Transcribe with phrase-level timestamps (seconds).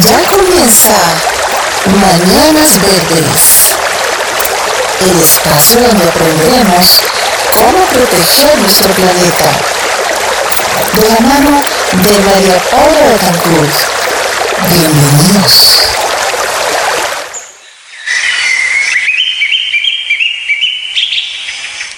[0.00, 0.96] Ya comienza
[1.84, 3.76] Mañanas Verdes,
[5.00, 7.02] el espacio donde aprenderemos
[7.52, 9.50] cómo proteger nuestro planeta.
[10.94, 13.74] De la mano de María Paula Betancourt.
[14.70, 15.82] Bienvenidos.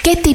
[0.03, 0.17] ¿Qué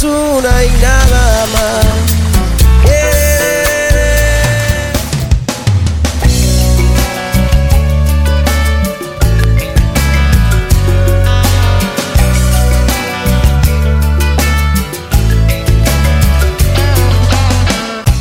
[0.00, 1.86] Una y nada más.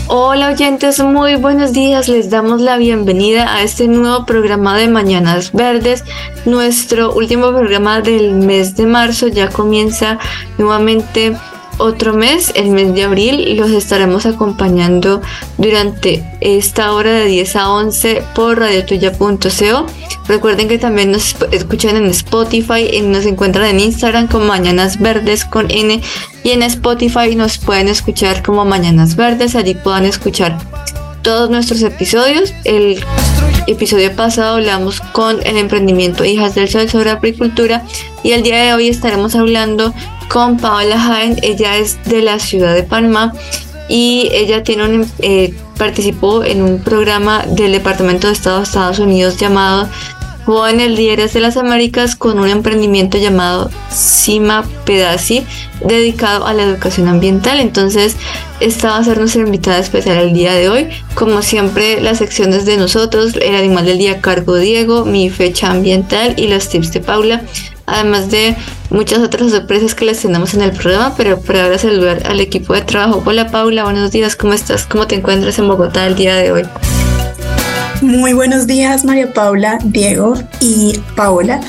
[0.10, 2.10] Hola oyentes, muy buenos días.
[2.10, 6.04] Les damos la bienvenida a este nuevo programa de Mañanas Verdes.
[6.46, 10.20] Nuestro último programa del mes de marzo ya comienza
[10.58, 11.34] nuevamente
[11.82, 15.22] otro mes, el mes de abril, los estaremos acompañando
[15.58, 19.86] durante esta hora de 10 a 11 por radiotuya.co.
[20.28, 25.44] Recuerden que también nos escuchan en Spotify y nos encuentran en Instagram como Mañanas Verdes
[25.44, 26.02] con N
[26.44, 30.58] y en Spotify nos pueden escuchar como Mañanas Verdes, allí puedan escuchar
[31.24, 32.54] todos nuestros episodios.
[32.64, 33.04] El
[33.68, 37.84] episodio pasado hablamos con el emprendimiento Hijas del Sol sobre agricultura
[38.24, 39.94] y el día de hoy estaremos hablando
[40.32, 41.38] con Paola Jaén.
[41.42, 43.34] Ella es de la ciudad de Panamá
[43.90, 49.00] y ella tiene un, eh, participó en un programa del Departamento de Estado de Estados
[49.00, 49.90] Unidos llamado
[50.46, 55.46] Jóvenes Líderes de las Américas con un emprendimiento llamado Cima Pedasi
[55.86, 57.60] dedicado a la educación ambiental.
[57.60, 58.16] Entonces,
[58.60, 60.90] esta va a ser nuestra invitada especial el día de hoy.
[61.14, 66.36] Como siempre, las secciones de nosotros, el animal del día cargo Diego, mi fecha ambiental
[66.38, 67.44] y los tips de Paula.
[67.92, 68.56] Además de
[68.90, 72.74] muchas otras sorpresas que les tenemos en el programa, pero por ahora saludar al equipo
[72.74, 73.22] de trabajo.
[73.26, 74.86] Hola Paula, buenos días, ¿cómo estás?
[74.86, 76.64] ¿Cómo te encuentras en Bogotá el día de hoy?
[78.02, 81.60] Muy buenos días, María Paula, Diego y Paola,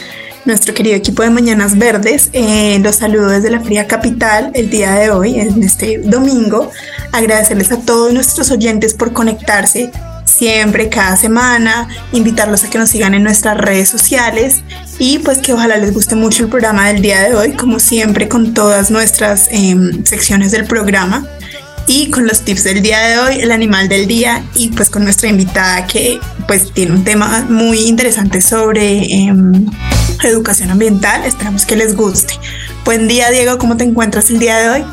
[0.45, 2.31] nuestro querido equipo de Mañanas Verdes.
[2.33, 6.71] Eh, los saludo desde la fría capital el día de hoy, en este domingo.
[7.11, 9.91] Agradecerles a todos nuestros oyentes por conectarse
[10.33, 14.63] siempre, cada semana, invitarlos a que nos sigan en nuestras redes sociales
[14.99, 18.29] y pues que ojalá les guste mucho el programa del día de hoy, como siempre
[18.29, 21.27] con todas nuestras em, secciones del programa
[21.87, 25.05] y con los tips del día de hoy, el animal del día y pues con
[25.05, 29.67] nuestra invitada que pues tiene un tema muy interesante sobre em,
[30.25, 31.25] educación ambiental.
[31.25, 32.35] Esperamos que les guste.
[32.85, 34.85] Buen día Diego, ¿cómo te encuentras el día de hoy?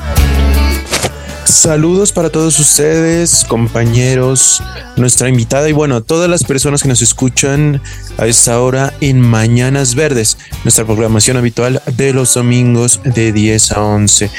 [1.50, 4.62] Saludos para todos ustedes, compañeros,
[4.98, 7.82] nuestra invitada y bueno, todas las personas que nos escuchan
[8.20, 13.82] a esta hora en Mañanas Verdes, nuestra programación habitual de los domingos de 10 a
[13.82, 14.32] 11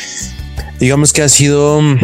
[0.78, 1.98] digamos que ha sido mm,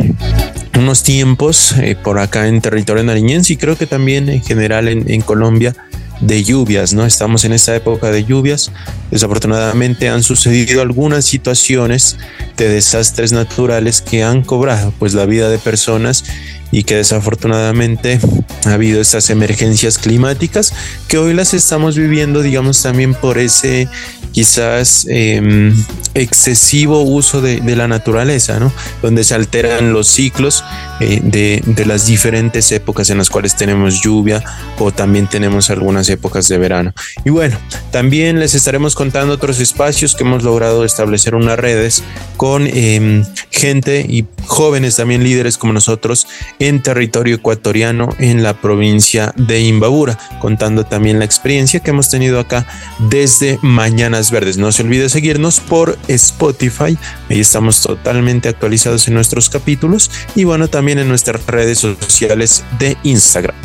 [0.78, 5.10] unos tiempos eh, por acá en territorio nariñense y creo que también en general en,
[5.10, 5.74] en, Colombia
[6.20, 7.04] de lluvias, ¿no?
[7.04, 8.72] Estamos en esta época de lluvias.
[9.10, 12.16] Desafortunadamente han sucedido algunas situaciones
[12.56, 16.24] de desastres naturales que han cobrado pues la vida de personas
[16.72, 18.18] y que desafortunadamente
[18.64, 20.72] ha habido estas emergencias climáticas
[21.08, 23.88] que hoy las estamos viviendo, digamos, también por ese
[24.36, 25.72] quizás eh,
[26.12, 28.70] excesivo uso de, la naturaleza, ¿no?
[29.00, 30.62] Donde se alteran los ciclos
[31.00, 34.44] eh, de, las diferentes épocas en las cuales tenemos lluvia
[34.78, 36.92] o también tenemos algunas épocas de verano.
[37.24, 37.56] Y bueno,
[37.92, 42.02] también les estaremos contando otros espacios que hemos logrado establecer unas redes
[42.36, 46.26] con eh, gente y jóvenes también líderes como nosotros
[46.58, 52.38] en territorio ecuatoriano en la provincia de Imbabura, contando también la experiencia que hemos tenido
[52.38, 52.66] acá
[52.98, 54.58] desde Mañanas Verdes.
[54.58, 56.96] No se olvide seguirnos por Spotify,
[57.28, 62.96] ahí estamos totalmente actualizados en nuestros capítulos y bueno, también en nuestras redes sociales de
[63.02, 63.56] Instagram.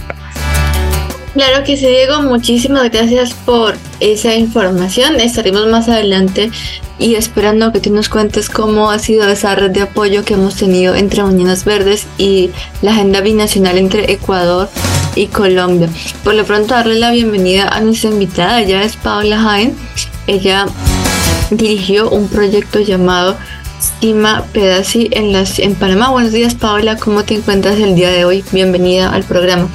[1.33, 5.19] Claro que sí, Diego, muchísimas gracias por esa información.
[5.19, 6.51] Estaremos más adelante
[7.01, 10.55] y esperando que tú nos cuentes cómo ha sido esa red de apoyo que hemos
[10.55, 12.51] tenido entre Mañanas Verdes y
[12.83, 14.69] la agenda binacional entre Ecuador
[15.15, 15.89] y Colombia.
[16.23, 19.75] Por lo pronto darle la bienvenida a nuestra invitada, ella es Paula Jaén,
[20.27, 20.67] ella
[21.49, 23.35] dirigió un proyecto llamado
[23.99, 26.11] Sima Pedasi en, las, en Panamá.
[26.11, 28.43] Buenos días Paula, ¿cómo te encuentras el día de hoy?
[28.51, 29.67] Bienvenida al programa.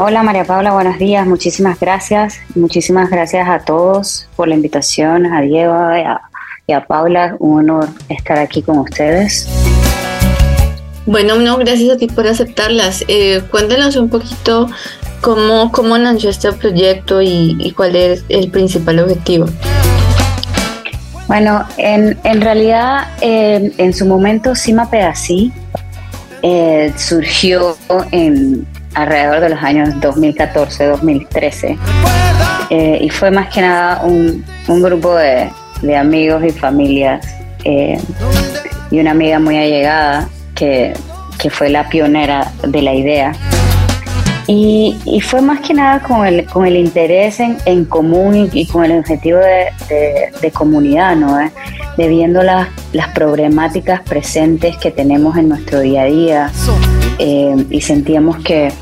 [0.00, 2.38] Hola María Paula, buenos días, muchísimas gracias.
[2.54, 5.74] Muchísimas gracias a todos por la invitación, a Diego
[6.68, 9.48] y a, Paula, un honor estar aquí con ustedes.
[11.04, 13.04] Bueno, no, gracias a ti por aceptarlas.
[13.08, 14.68] Eh, cuéntanos un poquito
[15.20, 19.46] cómo, cómo nació este proyecto y, cuál es el principal objetivo.
[21.26, 25.52] Bueno, en, en realidad, eh, en su momento, Cima Pedasí
[26.42, 27.76] eh, surgió
[28.12, 28.64] en,
[28.98, 31.78] alrededor de los años 2014-2013.
[32.70, 35.50] Eh, y fue más que nada un, grupo de,
[35.96, 37.24] amigos y familias
[37.64, 37.98] eh,
[38.90, 40.94] y una amiga muy allegada que,
[41.50, 43.32] fue la pionera de la idea.
[44.48, 48.98] Y, fue más que nada con el, con el interés en, común y, con el
[48.98, 51.38] objetivo de, comunidad, ¿no?
[51.38, 51.50] Eh,
[51.96, 56.50] de viendo las, las problemáticas presentes que tenemos en nuestro día a día.
[57.18, 58.72] y sentíamos que,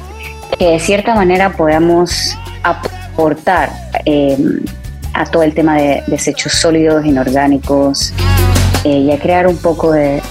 [0.58, 3.70] que de cierta manera podamos aportar
[4.04, 4.36] eh,
[5.14, 8.12] a todo el tema de desechos sólidos, inorgánicos
[8.84, 10.22] eh, y a crear un poco de,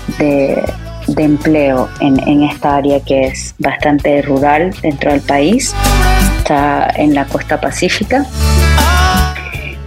[1.17, 5.73] empleo en, esta área que es bastante rural dentro del país,
[6.37, 8.25] está en la costa pacífica.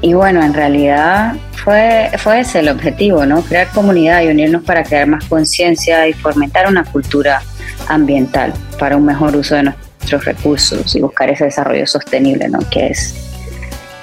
[0.01, 1.35] Y bueno, en realidad
[1.65, 3.43] fue, fue ese el objetivo, ¿no?
[3.43, 7.43] Crear comunidad y unirnos para crear más conciencia y fomentar una cultura
[7.89, 9.88] ambiental para un mejor uso de nuestro
[10.25, 12.59] recursos y buscar ese desarrollo sostenible, ¿no?
[12.71, 13.15] Que es,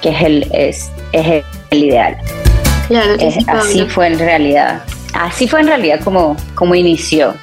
[0.02, 2.16] que es, el, es, es el ideal.
[3.48, 4.82] así fue en realidad.
[5.12, 7.34] Así fue en realidad como, como inició.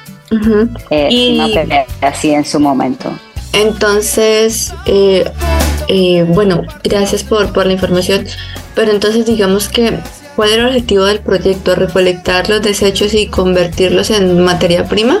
[0.90, 1.40] Eh, y
[2.00, 3.16] así en su momento.
[3.52, 5.30] Entonces, eh,
[5.88, 8.26] eh, bueno, gracias por, por la información.
[8.74, 9.98] Pero entonces digamos que,
[10.34, 11.74] ¿cuál era el objetivo del proyecto?
[11.74, 15.20] ¿Recolectar los desechos y convertirlos en materia prima?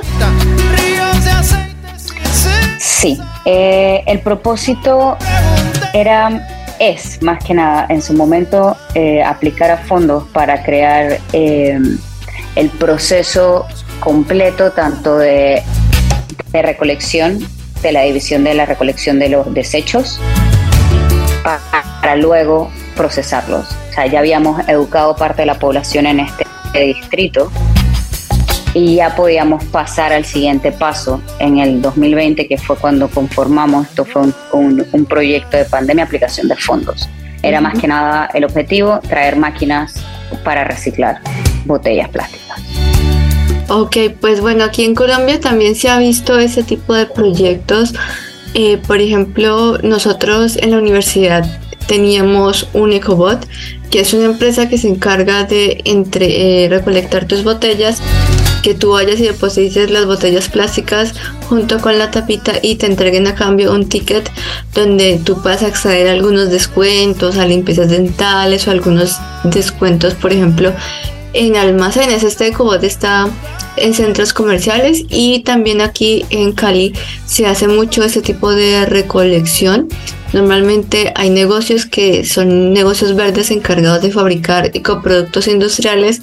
[3.04, 5.18] Sí, eh, el propósito
[5.92, 11.78] era, es más que nada en su momento eh, aplicar a fondos para crear eh,
[12.56, 13.66] el proceso
[14.00, 15.62] completo tanto de,
[16.54, 17.46] recolección,
[17.82, 20.18] de la división de la recolección de los desechos,
[21.42, 23.66] para, luego procesarlos.
[23.90, 27.52] O sea, ya habíamos educado parte de la población en este distrito
[28.74, 34.04] y ya podíamos pasar al siguiente paso en el 2020, que fue cuando conformamos, esto
[34.04, 34.22] fue
[34.52, 37.08] un, proyecto de pandemia, aplicación de fondos.
[37.42, 39.94] Era más que nada el objetivo, traer máquinas
[40.42, 41.20] para reciclar
[41.64, 42.60] botellas plásticas.
[43.68, 47.94] Ok, pues bueno, aquí en Colombia también se ha visto ese tipo de proyectos.
[48.54, 51.44] Eh, por ejemplo, nosotros en la universidad
[51.86, 53.46] teníamos un EcoBot,
[53.90, 58.02] que es una empresa que se encarga de entre, eh, recolectar tus botellas
[58.64, 61.12] que tú vayas y deposites las botellas plásticas
[61.50, 64.30] junto con la tapita y te entreguen a cambio un ticket
[64.72, 70.72] donde tú puedas acceder a algunos descuentos, a limpiezas dentales o algunos descuentos, por ejemplo,
[71.34, 72.22] en almacenes.
[72.22, 73.28] Este Ecobot está
[73.76, 76.94] en centros comerciales y también aquí en Cali
[77.26, 79.88] se hace mucho este tipo de recolección.
[80.32, 86.22] Normalmente hay negocios que son negocios verdes encargados de fabricar ecoproductos industriales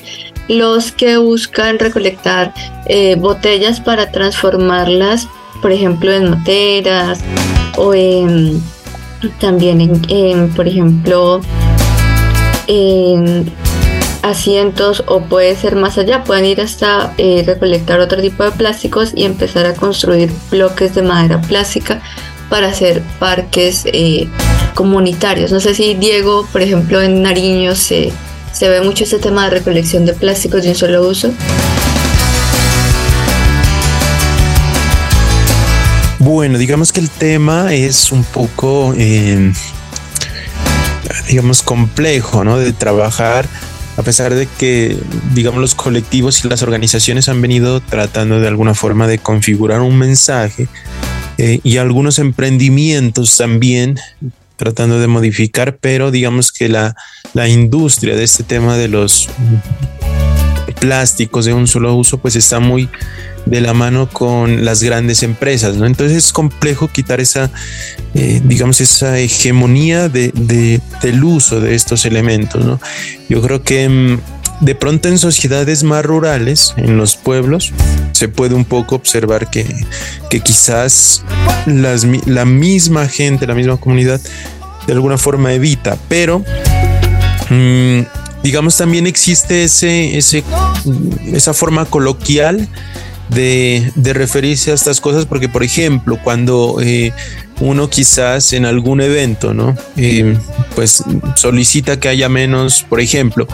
[0.52, 2.54] los que buscan recolectar
[2.86, 5.28] eh, botellas para transformarlas,
[5.62, 7.22] por ejemplo, en materas
[7.78, 8.62] o en,
[9.40, 11.40] también en, por ejemplo,
[12.68, 13.50] en
[14.24, 19.14] asientos o puede ser más allá, pueden ir hasta eh, recolectar otro tipo de plásticos
[19.16, 22.02] y empezar a construir bloques de madera plástica
[22.50, 24.28] para hacer parques eh,
[24.76, 25.54] comunitarios.
[25.54, 28.12] No sé si Diego, por ejemplo, en Nariño se
[28.52, 31.34] se ve mucho este tema de recolección de plásticos de un solo uso.
[36.20, 39.52] Bueno, digamos que el tema es un poco, eh,
[41.28, 42.60] digamos, complejo, ¿no?
[42.60, 43.48] De trabajar,
[43.98, 44.96] a pesar de que,
[45.34, 49.98] digamos, los colectivos y las organizaciones han venido tratando de alguna forma de configurar un
[49.98, 50.68] mensaje
[51.40, 54.00] eh, y algunos emprendimientos también
[54.58, 56.96] tratando de modificar, pero digamos que la,
[57.48, 59.30] industria de este tema de los
[60.80, 62.90] plásticos de un solo uso, pues está muy
[63.46, 65.86] de la mano con las grandes empresas, ¿no?
[65.86, 67.50] Entonces es complejo quitar esa,
[68.14, 70.32] eh, digamos, esa hegemonía de,
[71.02, 72.80] del uso de estos elementos, ¿no?
[73.30, 74.20] Yo creo que mm,
[74.62, 77.74] de pronto en sociedades más rurales, en los pueblos,
[78.12, 79.66] se puede un poco observar que,
[80.30, 81.24] que quizás
[81.66, 84.22] las, la misma gente, la misma comunidad,
[84.86, 86.44] de alguna forma evita, pero
[87.52, 88.02] mm,
[88.44, 90.44] digamos también existe ese, ese,
[91.32, 92.68] esa forma coloquial
[93.30, 97.14] de, referirse a estas cosas, porque por ejemplo, cuando eh,
[97.60, 99.76] uno quizás en algún evento, ¿no?
[99.96, 100.38] Eh,
[100.76, 101.04] pues
[101.36, 103.48] solicita que haya menos, por ejemplo,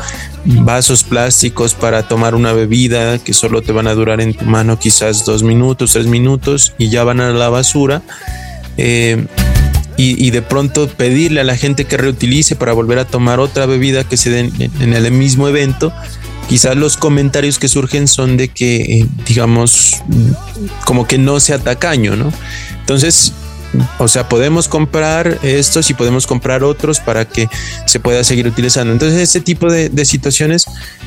[0.45, 4.79] vasos plásticos para tomar una bebida que solo te van a durar en tu mano
[4.79, 8.01] quizás dos minutos, tres minutos y ya van a la basura.
[8.77, 9.25] Eh,
[9.97, 14.03] y, de pronto pedirle a la gente que reutilice para volver a tomar otra bebida
[14.03, 15.91] que se den en el mismo evento,
[16.47, 20.03] quizás los comentarios que surgen son de que, eh, digamos,
[20.85, 22.31] como que no sea tacaño, ¿no?
[22.79, 23.33] Entonces,
[23.99, 27.49] o sea, podemos comprar estos y podemos comprar otros para que
[27.85, 28.93] se pueda seguir utilizando.
[28.93, 30.65] Entonces, este tipo de, situaciones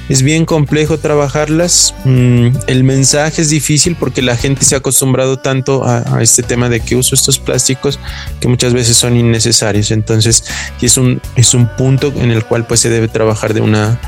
[0.09, 1.95] es bien complejo trabajarlas.
[2.05, 6.69] Mm, el mensaje es difícil porque la gente se ha acostumbrado tanto a, este tema
[6.69, 7.99] de que uso estos plásticos
[8.41, 9.91] que muchas veces son innecesarios.
[9.91, 10.45] Entonces,
[10.83, 14.01] es un, es un punto en el cual pues se debe trabajar de una,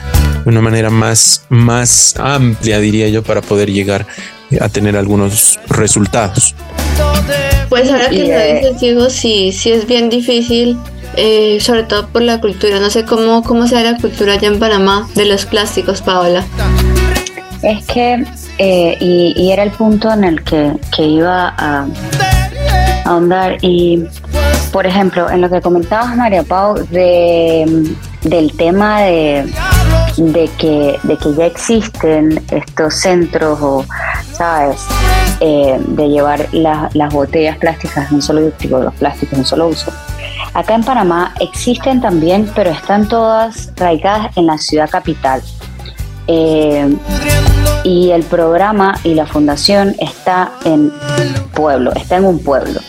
[0.45, 4.07] de una manera más, más amplia, diría yo, para poder llegar
[4.61, 6.55] a tener algunos resultados.
[7.73, 10.79] Pues ahora que lo dices, digo, sí, sí es bien difícil,
[11.17, 12.79] eh, sobre todo por la cultura.
[12.79, 16.45] No sé cómo, cómo sea la cultura allá en Panamá de los plásticos, Paola.
[17.63, 18.27] Es que,
[18.59, 21.87] eh, y, era el punto en el que, iba a,
[23.07, 23.57] ahondar.
[23.63, 24.05] Y,
[24.71, 29.51] por ejemplo, en lo que comentabas, María Pau, de, del tema de,
[30.17, 33.85] de, que, de que ya existen estos centros o,
[34.33, 34.81] ¿sabes?
[35.41, 39.69] Eh, de llevar las botellas plásticas de un solo digo, los plásticos de un solo
[39.69, 39.93] uso.
[40.55, 45.43] Acá en Panamá existen también, pero están todas radicadas en la ciudad capital.
[46.29, 46.97] Eh,
[47.85, 50.93] y el programa y la fundación está en
[51.55, 52.81] pueblo, está en un pueblo.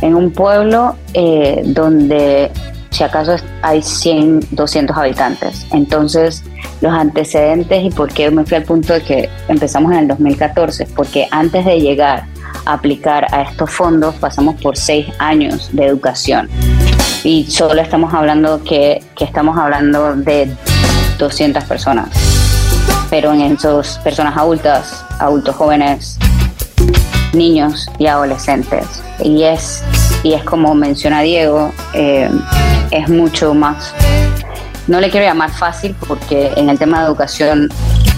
[0.00, 2.50] En un pueblo eh, donde
[2.90, 5.66] si acaso hay 100, 200 habitantes.
[5.72, 6.42] Entonces,
[6.80, 10.86] los antecedentes y por qué me fui al punto de que empezamos en el 2014,
[10.94, 12.26] porque antes de llegar
[12.66, 16.48] a aplicar a estos fondos pasamos por seis años de educación
[17.24, 20.54] y solo estamos hablando que, que estamos hablando de
[21.18, 22.08] 200 personas,
[23.10, 26.18] pero en esos personas adultas, adultos jóvenes,
[27.32, 29.02] niños y adolescentes.
[29.22, 29.82] Y es,
[30.22, 32.30] y es como menciona Diego, eh,
[32.90, 33.94] es mucho más,
[34.86, 37.68] no le quiero llamar fácil porque en el tema de educación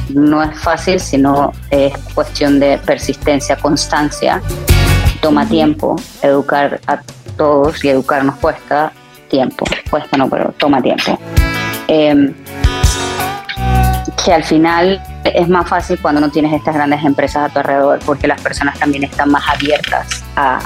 [0.08, 4.42] no es fácil, sino es cuestión de persistencia, constancia,
[5.20, 7.00] toma tiempo, educar a
[7.36, 8.92] todos y educarnos cuesta
[9.28, 11.18] tiempo, cuesta no, pero toma tiempo.
[11.88, 12.34] Em,
[14.24, 17.98] que al final es más fácil cuando no tienes estas grandes empresas a tu alrededor,
[18.04, 20.58] porque las personas también están más abiertas a,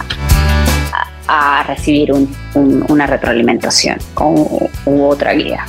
[1.28, 2.12] a recibir
[2.54, 5.64] una retroalimentación o, u otra guía.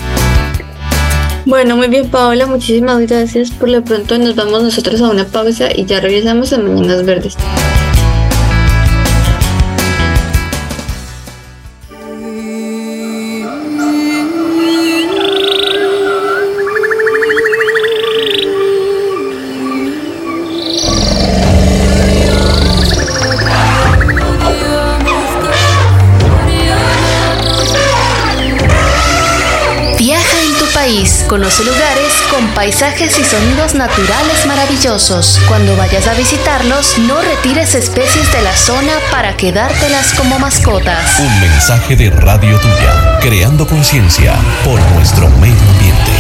[1.45, 3.51] Bueno, muy bien, Paola, muchísimas gracias.
[3.51, 7.37] Por lo pronto nos vamos nosotros a una pausa y ya regresamos a Mañanas Verdes.
[31.65, 35.41] Lugares con paisajes y sonidos naturales maravillosos.
[35.47, 41.19] Cuando vayas a visitarlos, no retires especies de la zona para quedártelas como mascotas.
[41.19, 46.11] Un mensaje de Radio Tuya, creando conciencia por nuestro medio ambiente.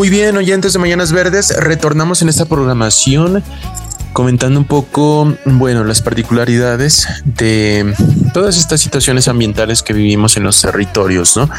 [0.00, 3.44] Muy bien, oyentes de Mañanas Verdes, retornamos en esta programación
[4.14, 7.94] comentando un poco, bueno, las particularidades de
[8.32, 11.50] todas estas situaciones ambientales que vivimos en los territorios, ¿no?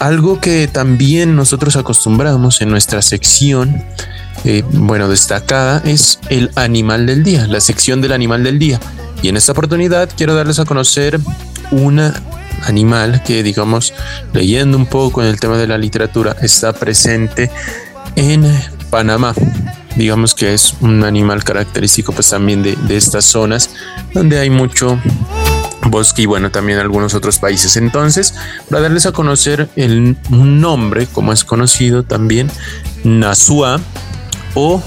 [0.00, 3.84] Algo que también nosotros acostumbramos en nuestra sección,
[4.44, 8.80] eh, bueno, destacada, es el animal del día, la sección del animal del día.
[9.22, 11.20] Y en esta oportunidad quiero darles a conocer
[11.70, 12.00] un
[12.64, 13.94] animal que, digamos,
[14.32, 17.50] leyendo un poco en el tema de la literatura, está presente
[18.16, 18.46] en
[18.90, 19.34] Panamá.
[19.96, 23.70] Digamos que es un animal característico pues también de, de estas zonas
[24.14, 25.00] donde hay mucho
[25.86, 27.76] bosque y bueno, también algunos otros países.
[27.76, 28.34] Entonces,
[28.68, 32.50] para darles a conocer el nombre, como es conocido también,
[33.04, 33.80] Nasua
[34.54, 34.82] o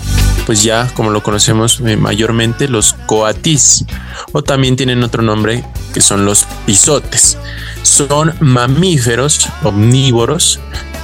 [0.46, 3.86] pues ya como lo conocemos eh, mayormente los coatis
[4.32, 7.38] o también tienen otro nombre que son los pisotes.
[7.84, 10.60] Son mamíferos omnívoros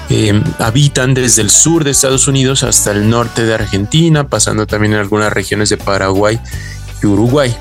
[0.10, 4.94] eh, habitan desde el sur de Estados Unidos hasta el norte de Argentina, pasando también
[4.94, 6.40] en algunas regiones de Paraguay
[7.04, 7.54] y Uruguay.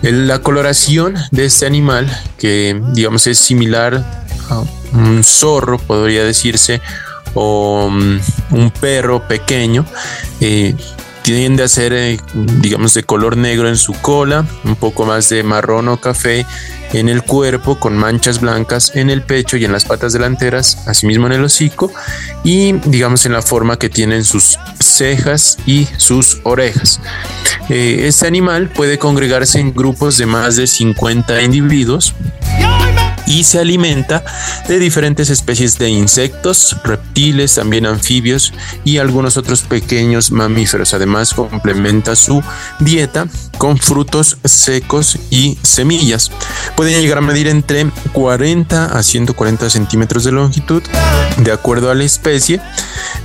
[0.00, 4.06] La coloración de este animal, que digamos es similar
[4.48, 4.62] a
[4.94, 6.80] un zorro, podría decirse,
[7.34, 8.18] o um,
[8.50, 9.84] un perro pequeño,
[10.40, 10.74] eh,
[11.22, 15.42] tiende a ser, eh, digamos, de color negro en su cola, un poco más de
[15.42, 16.46] marrón o café
[16.92, 21.26] en el cuerpo, con manchas blancas en el pecho y en las patas delanteras, asimismo
[21.26, 21.90] en el hocico,
[22.44, 27.00] y digamos en la forma que tienen sus cejas y sus orejas.
[27.68, 32.14] Eh, este animal puede congregarse en grupos de más de 50 individuos
[33.26, 34.22] y se alimenta
[34.68, 38.52] de diferentes especies de insectos, reptiles, también anfibios
[38.84, 40.92] y algunos otros pequeños mamíferos.
[40.92, 42.42] Además, complementa su
[42.78, 46.30] dieta con frutos secos y semillas.
[46.82, 50.82] Pueden llegar a medir entre 40 a 140 centímetros de longitud,
[51.36, 52.60] de acuerdo a la especie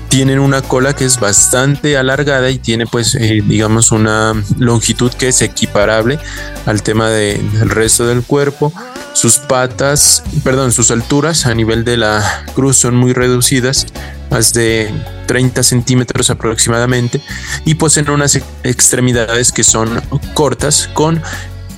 [0.09, 5.29] tienen una cola que es bastante alargada y tiene pues eh, digamos una longitud que
[5.29, 6.19] es equiparable
[6.67, 8.71] al tema del resto del cuerpo.
[9.13, 13.87] Sus patas, perdón, sus alturas a nivel de la cruz son muy reducidas,
[14.29, 14.93] más de
[15.25, 17.21] 30 centímetros aproximadamente,
[17.65, 19.99] y poseen unas extremidades que son
[20.35, 21.23] cortas con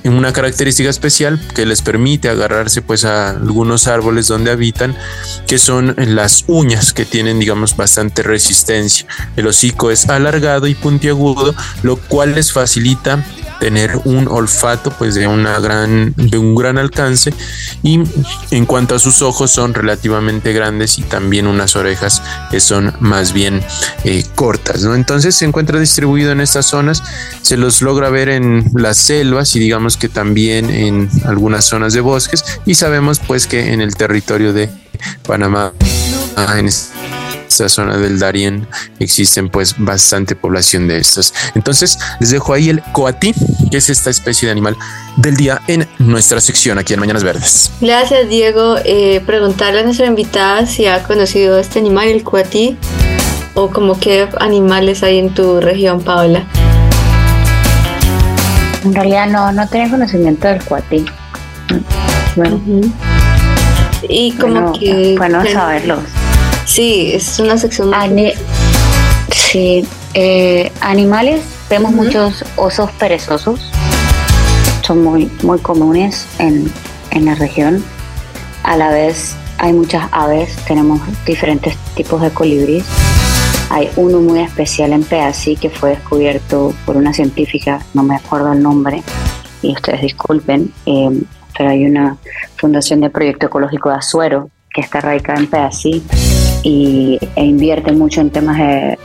[0.05, 4.95] una característica especial que les permite agarrarse pues a algunos árboles donde habitan
[5.47, 9.05] que son las uñas que tienen digamos bastante resistencia.
[9.35, 11.53] El hocico es alargado y puntiagudo
[11.83, 13.23] lo cual les facilita
[13.59, 17.33] tener un olfato pues de una gran de un gran alcance
[17.83, 17.99] y
[18.51, 23.33] en cuanto a sus ojos son relativamente grandes y también unas orejas que son más
[23.33, 23.61] bien
[24.03, 27.03] eh, cortas no entonces se encuentra distribuido en estas zonas
[27.41, 32.01] se los logra ver en las selvas y digamos que también en algunas zonas de
[32.01, 34.69] bosques y sabemos pues que en el territorio de
[35.25, 35.73] Panamá
[36.57, 36.69] en
[37.49, 38.67] esta zona del Darién
[38.99, 41.33] existen pues bastante población de estas.
[41.55, 43.33] Entonces les dejo ahí el coatí,
[43.69, 44.77] que es esta especie de animal
[45.17, 47.71] del día en nuestra sección aquí en Mañanas Verdes.
[47.81, 48.77] Gracias Diego.
[48.85, 52.77] Eh, preguntarle a nuestra invitada si ha conocido este animal, el coatí,
[53.55, 56.45] o como qué animales hay en tu región, Paola.
[58.85, 61.05] En realidad no, no tenía conocimiento del coatí.
[62.35, 62.61] Bueno.
[64.07, 65.15] Y como que...
[65.17, 65.99] Bueno saberlo.
[66.69, 67.91] Sí, es una sección.
[69.31, 73.59] sí, eh, animales, vemos muchos osos perezosos,
[74.83, 76.71] son muy, muy comunes en,
[77.09, 77.83] en la región.
[78.61, 82.85] A la vez hay muchas aves, tenemos diferentes tipos de colibríes.
[83.71, 88.53] Hay uno muy especial en Pedací que fue descubierto por una científica, no me acuerdo
[88.53, 89.01] el nombre,
[89.63, 91.19] y ustedes disculpen, eh,
[91.57, 92.17] pero hay una
[92.57, 96.03] fundación de proyecto ecológico de Azuero que está radicada en Pedací
[96.63, 98.97] y, e invierte mucho en temas de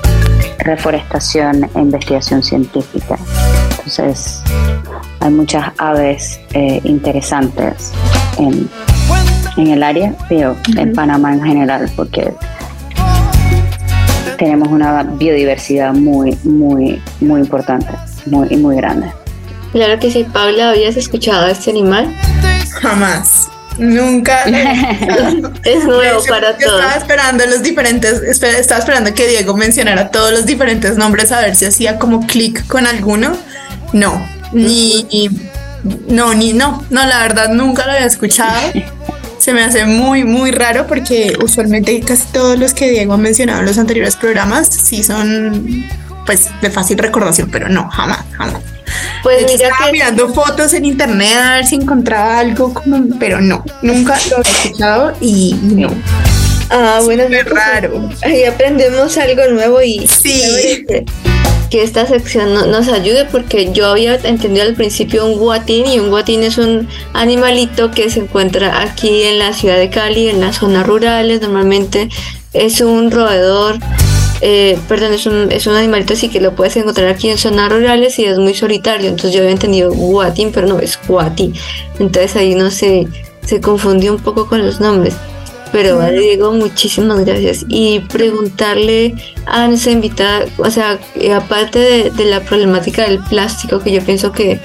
[0.59, 3.19] reforestación e investigación científica.
[3.71, 4.43] Entonces,
[5.21, 7.93] hay muchas aves eh, interesantes
[8.39, 8.69] en,
[9.57, 12.33] en, el área, pero en Panamá en general, porque
[14.39, 17.91] tenemos una biodiversidad muy, muy, muy importante,
[18.27, 19.13] muy, muy grande.
[19.73, 22.15] Claro que sí, Paula, ¿habías escuchado a este animal?
[22.81, 23.51] Jamás.
[23.79, 24.45] Nunca.
[25.65, 26.81] es nuevo para todos.
[26.81, 31.57] Estaba esperando los diferentes, estaba esperando que Diego mencionara todos los diferentes nombres a ver
[31.57, 33.37] si hacía como clic con alguno.
[33.93, 35.07] No, ni,
[36.09, 38.73] no, ni no, no, la verdad nunca lo había escuchado.
[39.39, 43.61] Se me hace muy, muy raro porque usualmente casi todos los que Diego ha mencionado
[43.61, 45.85] en los anteriores programas sí son
[46.25, 48.74] pues de fácil recordación, pero no, jamás, jamás.
[49.23, 53.65] Pues mira estaba mirando fotos en internet a ver si encontraba algo como, pero no,
[53.83, 55.89] nunca lo he escuchado y no.
[56.71, 58.09] Ah, bueno, es raro.
[58.23, 60.85] Ahí aprendemos algo nuevo y sí.
[60.89, 61.05] Que,
[61.83, 66.45] esta sección nos ayude porque yo había entendido al principio un guatín y un guatín
[66.45, 70.87] es un animalito que se encuentra aquí en la ciudad de Cali, en las zonas
[70.87, 72.09] rurales, normalmente
[72.53, 73.81] es un roedor
[74.41, 77.73] eh, perdón, es un, es un animalito así que lo puedes encontrar aquí en zonas
[77.73, 79.09] rurales y es muy solitario.
[79.09, 81.53] Entonces yo había entendido guatín, pero no es guatí.
[81.99, 83.07] Entonces ahí no se,
[83.45, 85.15] se confundió un poco con los nombres.
[85.75, 87.65] Pero vale, Diego, muchísimas gracias.
[87.67, 89.17] Y preguntarle
[89.47, 94.01] a nuestra invitada, o sea, eh, aparte de, de, la problemática del plástico, que yo
[94.01, 94.61] pienso que,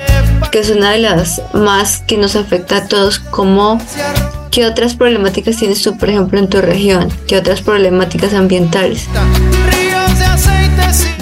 [0.52, 3.82] que es una de las más que nos afecta a todos, ¿cómo,
[4.52, 7.10] ¿qué otras problemáticas tienes tú, por ejemplo, en tu región?
[7.28, 9.08] ¿Qué otras problemáticas ambientales?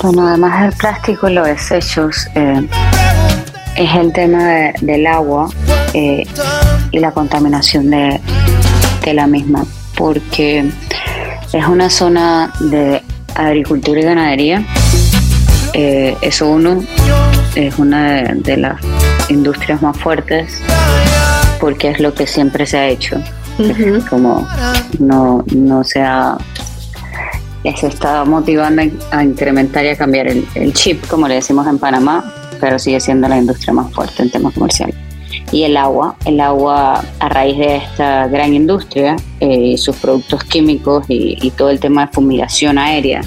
[0.01, 2.67] Bueno, además del plástico, los desechos, eh,
[3.75, 5.49] es el tema de, del agua
[5.93, 6.25] eh,
[6.91, 8.19] y la contaminación de,
[9.03, 9.65] de la misma
[9.97, 10.69] porque
[11.51, 13.01] es una zona de
[13.35, 14.65] agricultura y ganadería.
[15.73, 16.83] Eh, eso uno
[17.55, 18.79] es una de, las
[19.29, 20.61] industrias más fuertes
[21.59, 23.21] porque es lo que siempre se ha hecho.
[24.09, 24.47] Como
[24.99, 26.37] no, no se ha
[27.75, 31.77] se está motivando a incrementar y a cambiar el, el chip, como le decimos en
[31.77, 34.95] Panamá, pero sigue siendo la industria más fuerte en temas comerciales
[35.51, 36.15] y el agua.
[36.25, 41.79] El agua a raíz de esta gran industria, eh, sus productos químicos y, todo el
[41.79, 43.21] tema de fumigación aérea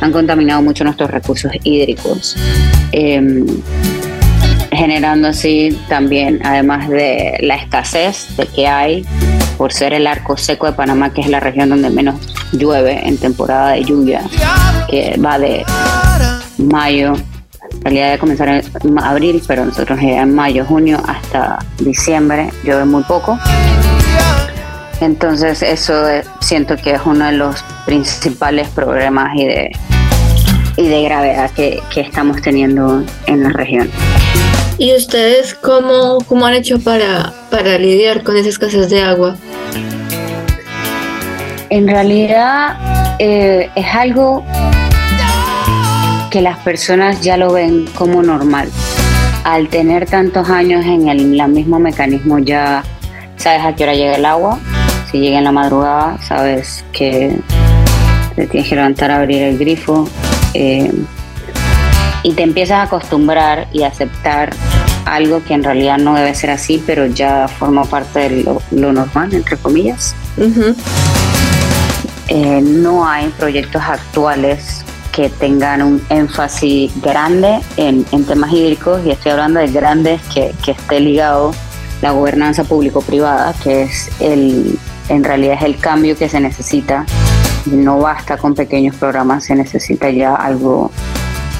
[0.00, 2.36] han contaminado mucho nuestros recursos hídricos,
[2.92, 3.46] em,
[4.70, 9.04] generando así también, además de la escasez de que hay
[9.56, 12.16] por ser el arco seco de Panamá, que es la región donde menos
[12.52, 14.22] llueve en temporada de lluvia,
[14.88, 15.64] que va de
[16.58, 17.14] mayo
[17.82, 23.38] realidad de comenzar en abril, pero nosotros en mayo, junio hasta diciembre llueve muy poco.
[25.00, 26.06] Entonces eso
[26.40, 29.72] siento que es uno de los principales problemas y de,
[30.76, 33.90] y de gravedad que, que estamos teniendo en la región.
[34.76, 39.36] ¿Y ustedes cómo, cómo han hecho para, para lidiar con esa escasez de agua?
[41.70, 44.44] En realidad eh, es algo
[46.30, 48.68] que las personas ya lo ven como normal.
[49.44, 52.82] Al tener tantos años en el mismo mecanismo ya
[53.36, 54.58] sabes a qué hora llega el agua.
[55.10, 57.38] Si llega en la madrugada, sabes que
[58.34, 60.08] te tienes que levantar a abrir el grifo.
[60.54, 60.90] Eh,
[62.24, 64.50] y te empiezas a acostumbrar y aceptar
[65.04, 69.32] algo que en realidad no debe ser así, pero ya forma parte de lo, normal,
[69.34, 70.16] entre comillas.
[72.28, 79.32] Eh, no hay proyectos actuales que tengan un énfasis grande en, temas hídricos y estoy
[79.32, 81.52] hablando de grandes que, esté ligado
[82.00, 84.78] la gobernanza público-privada, que es el,
[85.10, 87.04] en realidad es el cambio que se necesita.
[87.66, 90.90] No basta con pequeños programas, se necesita ya algo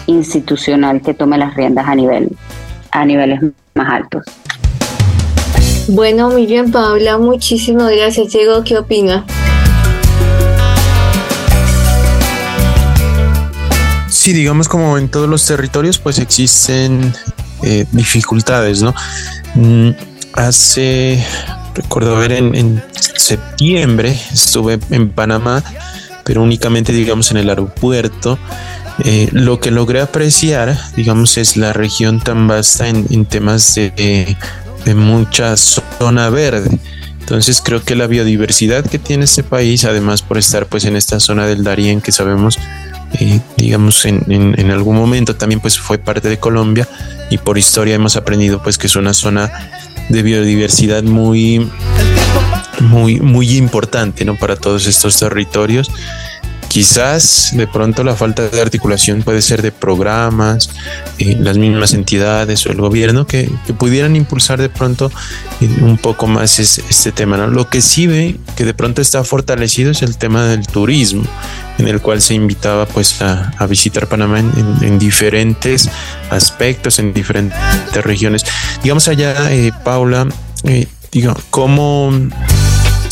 [0.07, 2.37] institucional que tome las riendas a nivel
[2.91, 3.41] a niveles
[3.75, 4.25] más altos.
[5.89, 8.33] Bueno, muy bien, Paula, muchísimas gracias.
[8.33, 9.27] Diego, ¿qué opina?
[14.09, 17.13] Sí, digamos como en todos los territorios, pues existen
[17.63, 18.95] eh, dificultades, ¿no?
[19.55, 19.91] Mm,
[20.33, 21.23] hace,
[21.75, 22.83] recuerdo ver en,
[23.17, 25.63] septiembre, estuve en Panamá,
[26.25, 28.39] pero únicamente, digamos, en el aeropuerto.
[29.01, 34.37] Eh, lo que logré apreciar, digamos, es la región tan vasta en, temas de,
[34.95, 36.79] mucha zona verde.
[37.21, 41.21] Entonces creo que la biodiversidad que tiene este país, además por estar pues en esta
[41.21, 42.59] zona del Darién que sabemos
[43.19, 46.89] eh, digamos, en, en, algún momento también pues fue parte de Colombia
[47.31, 49.53] y por historia hemos aprendido pues que es una zona
[50.09, 51.71] de biodiversidad muy,
[52.81, 54.37] muy, muy importante, ¿no?
[54.37, 55.91] Para todos estos territorios
[56.75, 60.71] Quizás de pronto la falta de articulación puede ser de programas,
[61.21, 65.09] eh, las mismas entidades o el gobierno que, pudieran impulsar de pronto
[65.61, 67.37] eh, un poco más este tema.
[67.47, 71.23] Lo que sí ve que de pronto está fortalecido es el tema del turismo,
[71.79, 75.89] en el cual se invitaba pues a, visitar Panamá en, diferentes
[76.29, 78.45] aspectos, en diferentes regiones.
[78.83, 80.27] Digamos allá, eh, Paula,
[81.13, 82.11] digo, ¿cómo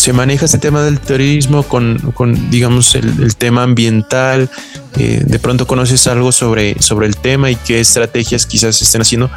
[0.02, 4.50] se maneja este tema del turismo con, digamos, el, tema ambiental.
[4.98, 9.30] Eh, de pronto conoces algo sobre, sobre el tema y qué estrategias quizás estén haciendo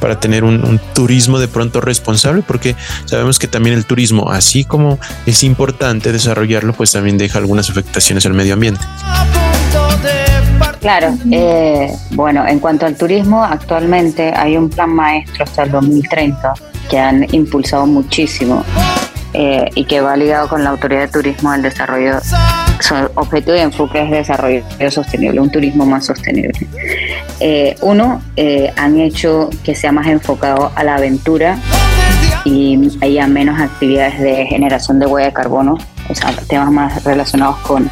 [0.00, 4.98] para tener un, turismo de pronto responsable, porque sabemos que también el turismo, así como
[5.24, 8.80] es importante desarrollarlo, pues también deja algunas afectaciones al medio ambiente.
[10.80, 16.54] Claro, eh, bueno, en cuanto al turismo, actualmente hay un plan maestro hasta el 2030
[16.90, 18.64] que han impulsado muchísimo
[19.32, 22.18] eh, y que va ligado con la Autoridad de Turismo del Desarrollo.
[22.80, 26.52] Su objetivo y enfoque es desarrollo sostenible, un turismo más sostenible.
[27.40, 31.58] Eh, uno, eh, han hecho que sea más enfocado a la aventura
[32.44, 35.76] y haya menos actividades de generación de huella de carbono,
[36.08, 37.90] o sea, temas más relacionados con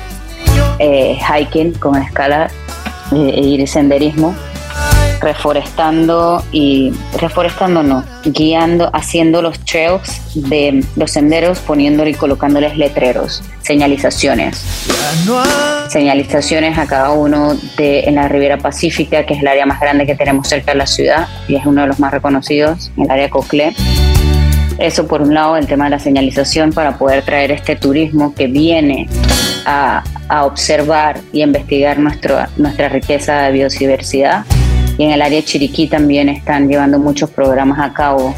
[0.78, 2.48] eh, hiking con escala
[3.12, 4.34] eh, e senderismo
[5.26, 13.42] reforestando y reforestando no, guiando, haciendo los trails de los senderos, poniéndole y colocándoles letreros,
[13.62, 14.56] señalizaciones.
[15.88, 20.06] Señalizaciones a cada uno de en la Ribera Pacífica, que es el área más grande
[20.06, 23.28] que tenemos cerca de la ciudad y es uno de los más reconocidos, el área
[23.28, 23.74] Coclé.
[24.78, 28.46] Eso por un lado, el tema de la señalización para poder traer este turismo que
[28.46, 29.08] viene
[29.64, 34.44] a, a observar y investigar nuestro, nuestra riqueza de biodiversidad
[34.98, 38.34] y en el área de Chiriquí también están llevando muchos programas a cabo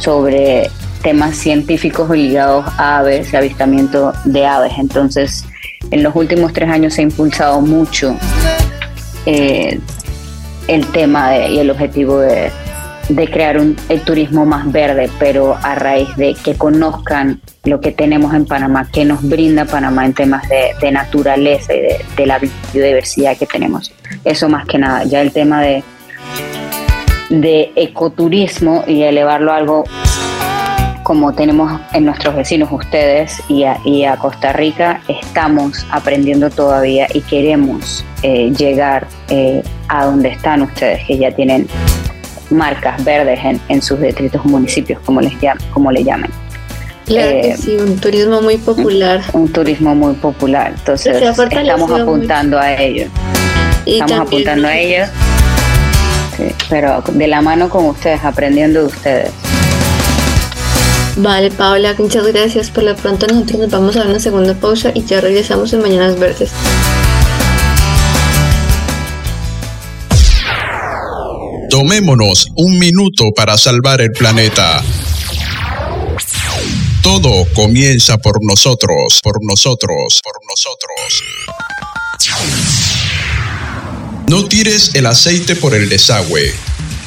[0.00, 0.70] sobre
[1.02, 4.72] temas científicos ligados a aves avistamiento de aves.
[4.78, 5.44] Entonces,
[5.90, 8.16] en los últimos tres años se ha impulsado mucho
[9.26, 9.78] eh,
[10.68, 12.50] el tema y el objetivo de,
[13.30, 18.34] crear un, el turismo más verde, pero a raíz de que conozcan lo que tenemos
[18.34, 23.36] en Panamá, que nos brinda Panamá en temas de, naturaleza y de, de la biodiversidad
[23.36, 23.92] que tenemos.
[24.24, 25.82] Eso más que nada, ya el tema de,
[27.30, 29.84] de ecoturismo y elevarlo a algo
[31.04, 38.04] como tenemos en nuestros vecinos ustedes y a, Costa Rica, estamos aprendiendo todavía y queremos
[38.22, 41.68] eh, llegar eh, a donde están ustedes, que ya tienen
[42.50, 45.34] marcas verdes en, sus detritos municipios, como, les
[45.72, 46.30] como le llaman.
[47.06, 49.22] Claro que eh, sí, un turismo muy popular.
[49.32, 53.08] Un, turismo muy popular, entonces estamos apuntando a ello.
[53.84, 55.08] Estamos apuntando a ellos,
[56.70, 59.30] pero de la mano con ustedes, aprendiendo de ustedes.
[61.16, 62.70] Vale, Paula, muchas gracias.
[62.70, 65.82] Por lo pronto nosotros nos vamos a dar una segunda pausa y ya regresamos en
[65.82, 66.50] Mañanas Verdes.
[71.74, 74.80] Tomémonos un minuto para salvar el planeta.
[77.02, 81.24] Todo comienza por nosotros, por nosotros, por nosotros.
[84.28, 86.54] No tires el aceite por el desagüe.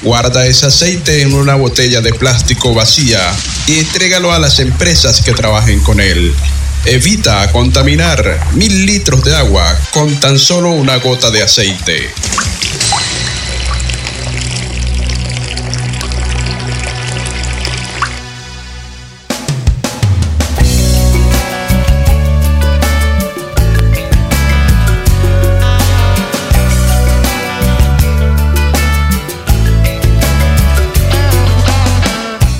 [0.01, 3.21] Guarda ese aceite en una botella de plástico vacía
[3.67, 6.35] y entrégalo a las empresas que trabajen con él.
[6.83, 12.09] Evita contaminar mil litros de agua con tan solo una gota de aceite.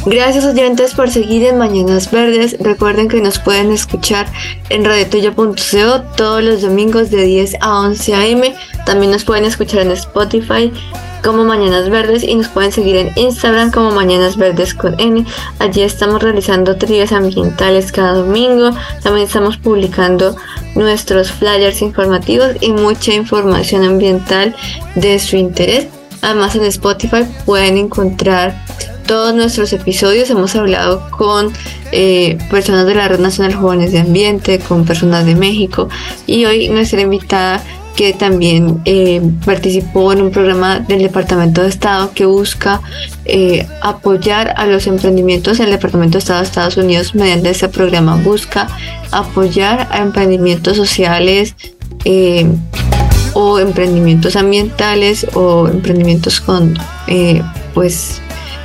[0.09, 2.55] Gracias oyentes por seguir en Mañanas Verdes.
[2.61, 4.25] Recuerden que nos pueden escuchar
[4.69, 8.41] en radiotuya.co todos los domingos de 10 a 11 am.
[8.85, 10.71] También nos pueden escuchar en Spotify
[11.25, 15.25] como Mañanas Verdes y nos pueden seguir en Instagram como Mañanas Verdes con N.
[15.59, 18.71] Allí estamos realizando trillas ambientales cada domingo.
[19.03, 20.37] También estamos publicando
[20.75, 24.55] nuestros flyers informativos y mucha información ambiental
[24.95, 25.87] de su interés.
[26.21, 28.55] Además en Spotify pueden encontrar
[29.07, 31.51] todos nuestros episodios hemos hablado con
[31.91, 35.87] eh, personas de la Red Nacional Jóvenes de Ambiente, con personas de México
[36.27, 37.63] y hoy nuestra invitada
[37.95, 42.81] que también eh, participó en un programa del Departamento de Estado que busca
[43.25, 45.59] eh, apoyar a los emprendimientos.
[45.59, 48.67] El Departamento de Estado de Estados Unidos mediante este programa busca
[49.11, 51.55] apoyar a emprendimientos sociales
[53.33, 56.77] o emprendimientos ambientales o emprendimientos con
[57.73, 58.21] pues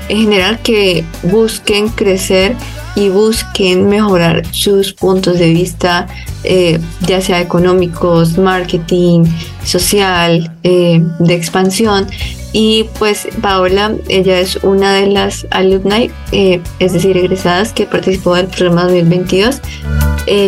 [0.08, 2.56] en general que busquen crecer
[2.94, 6.06] y busquen mejorar sus puntos de vista,
[6.44, 9.24] eh, ya sea económicos, marketing,
[9.64, 12.06] social, eh, de expansión.
[12.52, 18.34] Y pues Paola, ella es una de las alumni, eh, es decir, egresadas que participó
[18.34, 19.60] del programa 2022.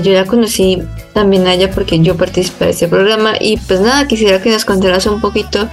[0.02, 0.82] yo la conocí
[1.14, 4.64] también a ella porque yo participé de ese programa y pues nada, quisiera que nos
[4.64, 5.68] contaras un poquito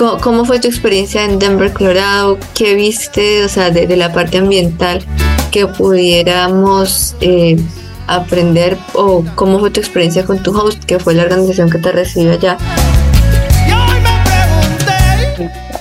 [0.00, 2.38] ¿Cómo, fue tu experiencia en Denver, Colorado?
[2.54, 5.04] ¿Qué viste, o sea, de, la parte ambiental
[5.50, 7.58] que pudiéramos eh,
[8.06, 8.78] aprender?
[8.94, 12.32] ¿O cómo fue tu experiencia con tu host, que fue la organización que te recibió
[12.32, 12.56] allá?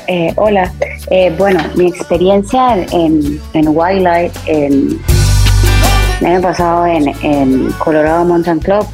[0.08, 0.70] Eh, hola,
[1.12, 5.00] eh, bueno, mi experiencia en, en Wildlife el
[6.26, 8.86] año pasado en, Colorado Mountain Club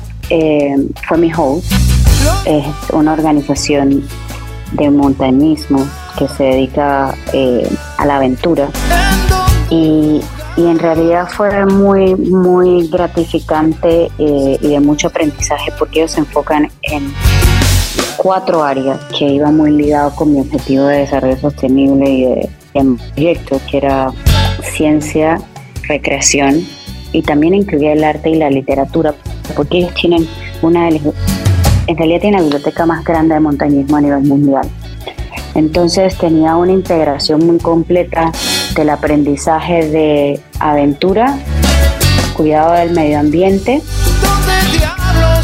[1.08, 1.72] fue mi host.
[2.46, 4.04] Es una organización
[4.76, 5.86] de montañismo
[6.18, 8.70] que se dedica eh, a la aventura.
[9.70, 10.22] Y,
[10.58, 16.72] en realidad fue muy, muy gratificante eh, y de mucho aprendizaje porque ellos se enfocan
[16.84, 17.14] en
[18.16, 22.98] cuatro áreas que iban muy ligados con mi objetivo de desarrollo sostenible y de, mi
[22.98, 24.14] proyecto, que era
[24.64, 25.42] ciencia,
[25.90, 26.66] recreación
[27.12, 29.14] y también incluía el arte y la literatura,
[29.56, 30.28] porque ellos tienen
[30.62, 31.04] una de las
[31.88, 34.68] en realidad tiene la biblioteca más grande de montañismo a nivel mundial.
[35.54, 38.32] Entonces tenía una integración muy completa
[38.76, 41.38] del aprendizaje de aventura,
[42.36, 43.82] cuidado del medio ambiente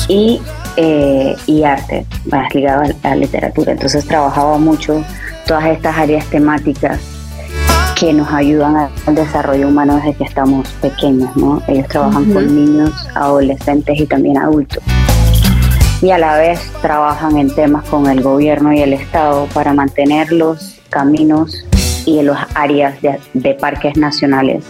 [0.10, 0.42] y,
[0.76, 3.72] eh, y arte, más ligado a la literatura.
[3.72, 5.04] Entonces trabajaba mucho
[5.48, 7.00] todas estas áreas temáticas
[7.98, 11.62] que nos ayudan al desarrollo humano desde que estamos pequeños, ¿no?
[11.68, 14.84] Ellos trabajan con niños, adolescentes y también adultos.
[16.02, 20.32] Y a la vez trabajan en temas con el gobierno y el Estado para mantener
[20.32, 21.64] los caminos
[22.08, 22.96] y los áreas
[23.34, 24.66] de, parques nacionales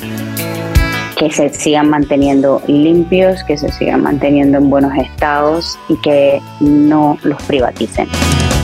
[1.17, 7.17] que se sigan manteniendo limpios, que se sigan manteniendo en buenos estados y que no
[7.23, 8.07] los privaticen,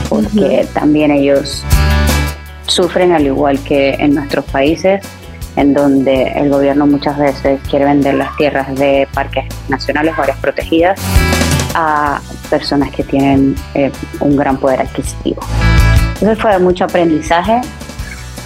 [0.08, 1.64] porque también ellos
[2.66, 5.02] sufren al igual que en nuestros países,
[5.56, 10.38] en donde el gobierno muchas veces quiere vender las tierras de parques nacionales o áreas
[10.38, 11.00] protegidas
[11.74, 15.40] a personas que tienen eh, un gran poder adquisitivo.
[16.14, 17.60] Entonces fue mucho aprendizaje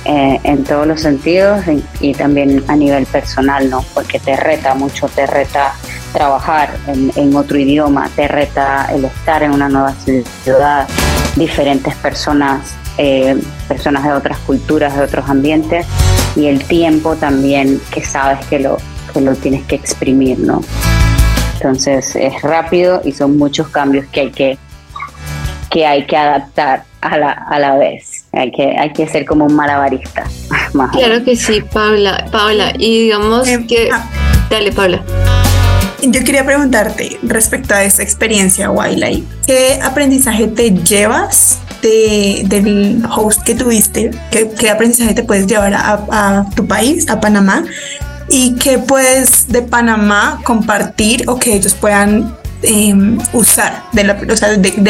[0.05, 1.65] eh, en todos los sentidos
[2.01, 3.85] y, también a nivel personal, ¿no?
[3.95, 5.73] Porque te reta mucho, te reta
[6.13, 9.95] trabajar en, en, otro idioma, te reta el estar en una nueva
[10.45, 10.87] ciudad,
[11.37, 15.87] diferentes personas eh, personas de otras culturas, de otros ambientes,
[16.37, 18.77] y el tiempo también que sabes que lo,
[19.15, 20.61] que lo tienes que exprimir, ¿no?
[21.63, 24.59] Entonces es rápido y son muchos cambios que hay que,
[25.71, 28.25] que, hay que adaptar a la, a la vez.
[28.33, 30.25] Hay que, hay que ser como un malabarista.
[30.93, 32.27] claro que sí, Paula.
[32.33, 33.91] Paula, y digamos eh, que...
[33.93, 34.05] Ah.
[34.51, 35.05] Dale, Paula.
[36.03, 43.55] Yo quería preguntarte respecto a esa experiencia Wildlife, ¿qué aprendizaje te llevas del host que
[43.55, 47.65] tuviste, qué, aprendizaje te puedes llevar a, tu país, a Panamá,
[48.29, 54.05] y qué puedes de Panamá compartir o que ellos puedan em, usar de,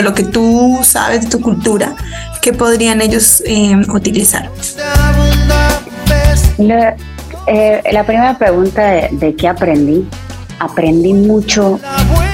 [0.03, 1.95] lo que tú sabes de tu cultura,
[2.41, 4.51] que podrían ellos em, utilizar.
[6.59, 6.97] La,
[7.47, 10.07] eh, la, primera pregunta de, de qué aprendí,
[10.59, 11.81] aprendí mucho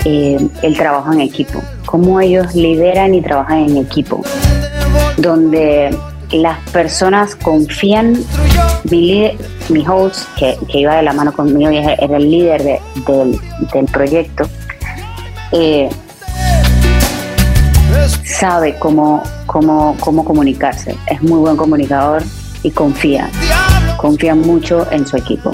[0.04, 4.22] eh, el trabajo en equipo, cómo ellos lideran y trabajan en equipo,
[5.16, 5.96] donde
[6.32, 8.14] las personas confían,
[8.90, 9.30] mi,
[9.68, 14.48] mi host, que, iba de la mano conmigo y era el líder del, proyecto,
[15.52, 15.88] eh,
[18.24, 22.22] sabe cómo, cómo, cómo comunicarse, es muy buen comunicador
[22.62, 23.30] y confía,
[23.96, 25.52] confía mucho en su equipo.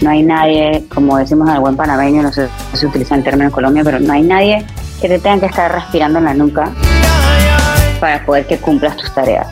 [0.00, 3.22] No hay nadie, como decimos en el buen panameño, no sé si se utiliza el
[3.22, 4.64] término en Colombia, pero no hay nadie
[5.00, 6.70] que te tenga que estar respirando en la nuca
[8.00, 9.46] para poder que cumplas tus tareas.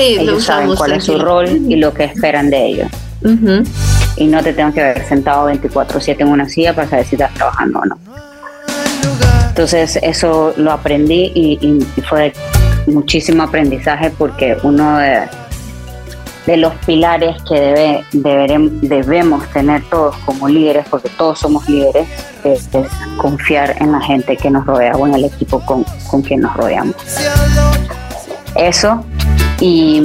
[0.00, 2.88] Ellos saben cuál es su rol y lo que esperan de ellos.
[4.16, 7.32] Y no te tengo que ver sentado 24/7 en una silla para saber si estás
[7.34, 7.98] trabajando o no.
[9.48, 11.58] Entonces eso lo aprendí y,
[11.96, 12.32] y fue
[12.86, 15.28] muchísimo aprendizaje porque uno de
[16.46, 18.04] de los pilares que debe,
[18.82, 22.08] debemos tener todos como líderes, porque todos somos líderes,
[22.44, 22.68] es,
[23.18, 26.56] confiar en la gente que nos rodea o en el equipo con, con quien nos
[26.56, 26.96] rodeamos.
[28.56, 29.04] Eso,
[29.60, 30.02] y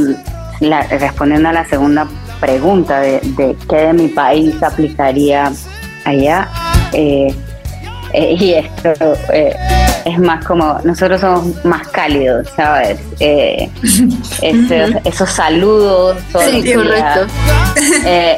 [1.00, 2.08] respondiendo a la segunda
[2.40, 5.52] pregunta de, de qué de mi país aplicaría
[6.06, 6.48] allá,
[6.94, 7.34] eh,
[8.18, 8.94] eh, y esto
[9.34, 9.54] eh,
[10.06, 12.98] es más como, nosotros somos más cálidos, ¿sabes?
[13.20, 13.70] Eh,
[15.04, 17.28] esos, saludos, sí, correcto.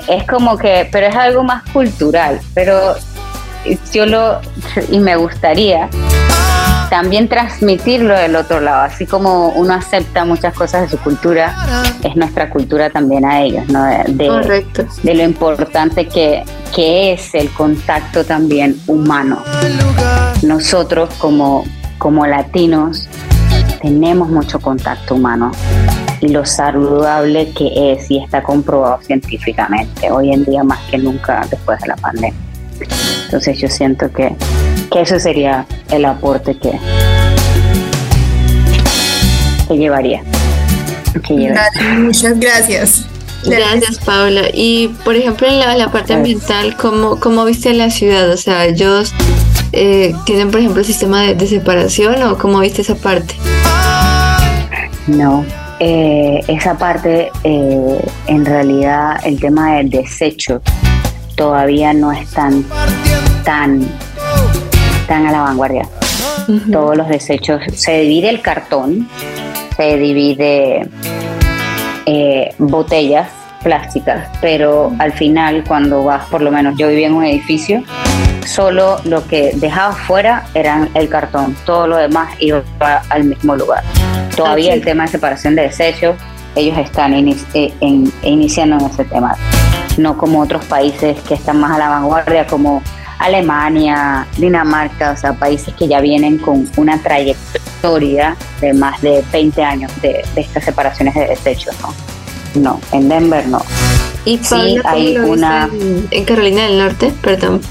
[0.08, 2.96] es como que, pero es algo más cultural, pero
[3.94, 4.42] yo lo,
[4.90, 5.90] y me gustaría
[6.90, 11.56] también transmitirlo del otro lado, así como uno acepta muchas cosas de su cultura,
[12.04, 13.84] es nuestra cultura también a ellos, ¿no?
[13.84, 14.66] De,
[15.04, 19.44] de lo importante que, que es el contacto también humano.
[20.44, 21.66] Nosotros como,
[21.98, 23.08] como latinos
[23.82, 25.52] tenemos mucho contacto humano
[26.22, 31.46] y lo saludable que es y está comprobado científicamente hoy en día más que nunca
[31.50, 32.40] después de la pandemia.
[33.26, 34.36] Entonces yo siento que
[34.92, 36.72] que eso sería el aporte que,
[39.68, 40.24] que llevaría.
[41.98, 43.06] muchas gracias.
[43.46, 44.44] Gracias, Paula.
[44.54, 48.30] Y, por ejemplo, en la, parte ambiental, ¿cómo, ¿cómo, viste la ciudad?
[48.30, 49.14] O sea, ellos
[49.72, 53.36] eh, tienen, por ejemplo, el sistema de, separación o cómo viste esa parte?
[55.08, 55.46] No,
[55.80, 60.62] eh, esa parte, eh, en realidad, el tema del desecho
[61.36, 62.66] todavía no es tan,
[63.44, 63.88] tan
[65.08, 65.88] están a la vanguardia.
[66.70, 69.08] Todos los desechos, se divide el cartón,
[69.78, 70.86] se divide
[72.06, 73.30] eh, botellas
[73.64, 77.84] plásticas, pero al final cuando vas, por lo menos yo vivía en un edificio,
[78.46, 82.62] solo lo que dejaba fuera era el cartón, todo lo demás iba
[83.10, 83.86] al mismo lugar.
[84.36, 86.18] Todavía el tema de separación de desechos,
[86.56, 87.74] ellos están eh,
[88.24, 89.38] iniciando en ese tema,
[89.98, 92.84] no como otros países que están más a la vanguardia como
[93.20, 99.64] Alemania, Dinamarca, o sea, países que ya vienen con una trayectoria de más de 20
[99.64, 101.94] años de, estas separaciones de desechos, ¿no?
[102.62, 103.62] No, en Denver no.
[104.26, 105.70] Y sí hay una...
[106.12, 107.62] En, Carolina del Norte, perdón.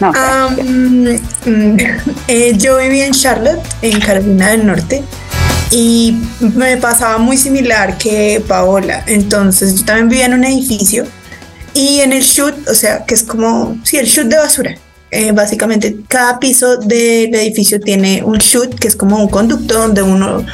[0.00, 0.12] No,
[2.28, 5.02] eh, yo viví en Charlotte, en Carolina del Norte,
[5.70, 9.02] y me pasaba muy similar que Paola.
[9.06, 11.06] Entonces, yo también vivía en un edificio
[11.76, 14.74] y en el shoot, o sea, que es como, sí, el shoot de basura.
[15.10, 20.02] Eh, básicamente, cada piso del edificio tiene un shoot, que es como un conducto donde
[20.02, 20.44] uno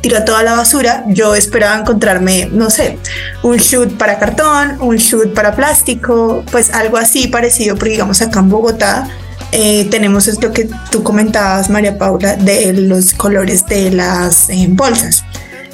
[0.00, 1.04] tira toda la basura.
[1.08, 2.98] Yo esperaba encontrarme, no sé,
[3.42, 8.40] un shoot para cartón, un shoot para plástico, pues algo así parecido, porque digamos acá
[8.40, 9.06] en Bogotá
[9.52, 15.24] eh, tenemos esto que tú comentabas, María Paula, de los colores de las eh, bolsas.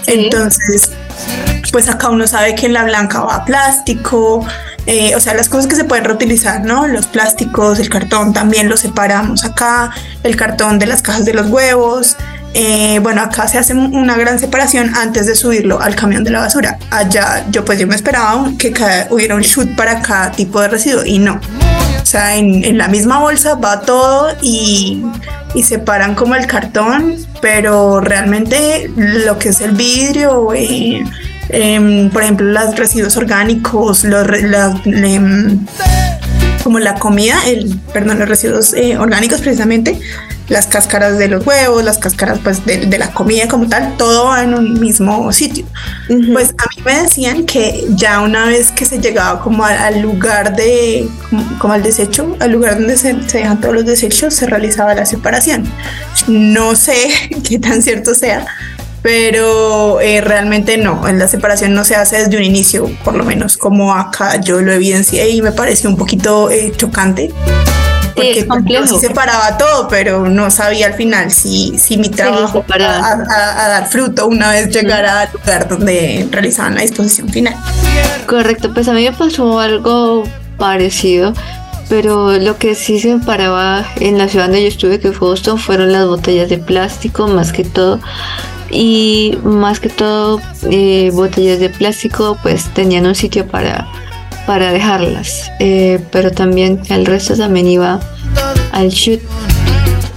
[0.08, 0.90] Entonces,
[1.70, 4.44] pues acá uno sabe que en la blanca va plástico,
[4.86, 6.86] eh, o sea, las cosas que se pueden reutilizar, ¿no?
[6.86, 9.90] Los plásticos, el cartón también lo separamos acá,
[10.22, 12.16] el cartón de las cajas de los huevos.
[12.54, 16.40] Eh, bueno, acá se hace una gran separación antes de subirlo al camión de la
[16.40, 16.78] basura.
[16.90, 18.72] Allá yo pues yo me esperaba que
[19.10, 21.40] hubiera un shoot para cada tipo de residuo y no.
[22.00, 25.04] O sea, en, la misma bolsa va todo y,
[25.54, 31.02] y, separan como el cartón, pero realmente lo que es el vidrio, eh,
[31.48, 34.26] Em, por ejemplo, los residuos orgánicos, los,
[34.84, 35.64] em,
[36.62, 40.00] como la comida, el, perdón, los residuos eh, orgánicos precisamente,
[40.48, 44.42] las cáscaras de los huevos, las cáscaras pues de, la comida como tal, todo va
[44.42, 45.66] en un mismo sitio.
[46.32, 50.54] Pues a mí me decían que ya una vez que se llegaba como al, lugar
[50.54, 51.08] de,
[51.58, 55.04] como, al desecho, al lugar donde se, se, dejan todos los desechos, se realizaba la
[55.04, 55.64] separación.
[56.28, 57.10] No sé
[57.48, 58.46] qué tan cierto sea,
[59.06, 63.56] pero eh, realmente no, la separación no se hace desde un inicio, por lo menos
[63.56, 67.32] como acá yo lo evidencié y me pareció un poquito eh, chocante.
[68.16, 68.44] Porque
[68.88, 73.88] sí separaba todo, pero no sabía al final si, si mi trabajo a, a, dar
[73.88, 77.54] fruto una vez llegara al lugar donde realizaban la disposición final.
[78.26, 80.24] Correcto, pues a mí me pasó algo
[80.58, 81.32] parecido,
[81.88, 85.58] pero lo que sí se separaba en la ciudad donde yo estuve, que fue Boston,
[85.58, 88.00] fueron las botellas de plástico, más que todo
[88.70, 90.40] y más que todo
[90.70, 93.86] eh, botellas de plástico pues tenían un sitio para,
[94.46, 95.50] para dejarlas.
[95.60, 98.00] Eh, pero también el resto también iba
[98.72, 99.20] al shoot.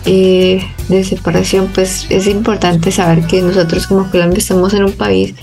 [0.06, 5.36] Eh, de separación pues es importante saber que nosotros como Colombia estamos en un país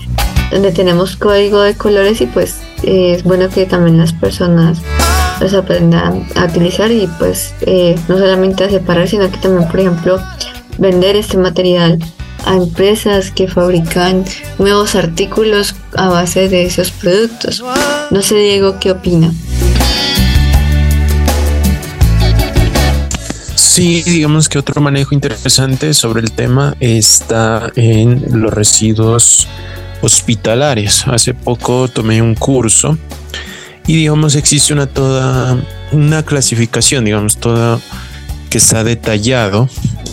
[0.51, 4.79] donde tenemos código de colores y pues es bueno que también las personas
[5.39, 7.53] los aprendan a utilizar y pues
[8.09, 10.19] no solamente a separar sino que también por ejemplo
[10.79, 11.99] vender este material
[12.47, 14.23] a empresas que fabrican
[14.57, 17.63] nuevos artículos a base de esos productos.
[18.09, 19.33] No sé, Diego, ¿qué opina?
[23.55, 29.47] Sí, digamos que otro manejo interesante sobre el tema está en los residuos
[30.01, 31.05] hospitalarios.
[31.07, 32.97] Hace poco tomé un curso
[33.85, 35.57] y digamos existe una toda
[35.91, 37.79] una clasificación, digamos, toda
[38.49, 39.69] que está detallado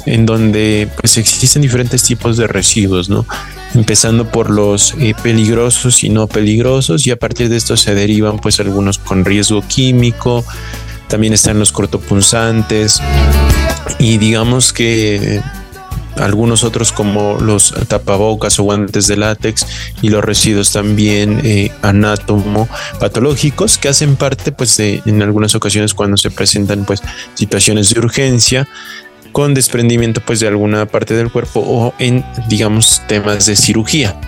[0.07, 3.27] en donde pues existen diferentes tipos de residuos, ¿no?
[3.75, 8.39] Empezando por los eh, peligrosos y no peligrosos y a partir de esto se derivan
[8.39, 10.45] pues algunos con riesgo químico,
[11.09, 13.01] también están los cortopunzantes
[13.99, 15.41] y digamos que
[16.17, 19.67] algunos otros como los tapabocas o guantes de látex
[20.03, 21.71] y los residuos también eh,
[23.01, 27.03] patológicos que hacen parte pues de en algunas ocasiones cuando se presentan pues
[27.35, 28.69] situaciones de urgencia
[29.33, 34.19] con desprendimiento pues de alguna parte del cuerpo o en digamos temas de cirugía.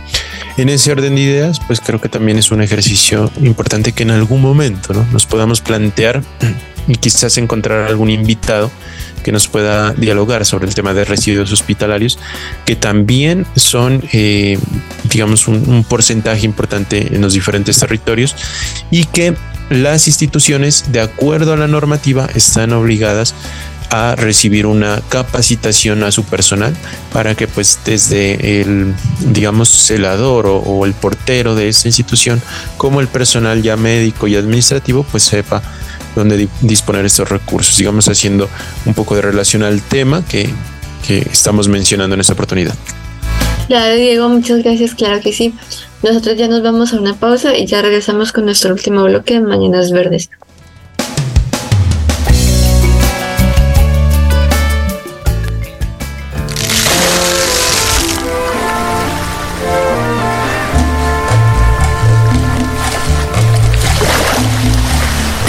[0.56, 4.10] En ese orden de ideas, pues creo que también es un ejercicio importante que en
[4.10, 5.04] algún momento ¿no?
[5.12, 6.22] nos podamos plantear
[6.88, 8.70] y quizás encontrar algún invitado
[9.26, 12.16] que nos pueda dialogar sobre el tema de residuos hospitalarios,
[12.64, 14.56] que también son, eh,
[15.10, 18.36] digamos, un, porcentaje importante en los diferentes territorios
[18.92, 19.34] y que
[19.68, 23.34] las instituciones, de acuerdo a la normativa, están obligadas
[23.90, 26.76] a recibir una capacitación a su personal
[27.12, 28.94] para que pues desde el
[29.32, 32.40] digamos celador o, el portero de esa institución
[32.76, 35.62] como el personal ya médico y administrativo pues sepa
[36.20, 38.48] dónde disponer estos recursos digamos haciendo
[38.84, 40.48] un poco de relación al tema que,
[41.06, 42.74] que estamos mencionando en esta oportunidad
[43.66, 45.52] Claro, Diego, muchas gracias, claro que sí.
[46.02, 49.40] Nosotros ya nos vamos a una pausa y ya regresamos con nuestro último bloque de
[49.40, 50.30] Mañanas Verdes.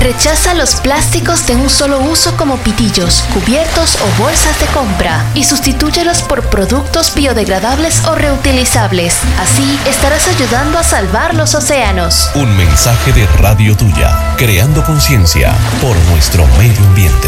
[0.07, 5.43] Rechaza los plásticos de un solo uso como pitillos, cubiertos o bolsas de compra y
[5.43, 9.17] sustitúyelos por productos biodegradables o reutilizables.
[9.37, 12.29] Así estarás ayudando a salvar los océanos.
[12.35, 17.27] Un mensaje de Radio Tuya, creando conciencia por nuestro medio ambiente.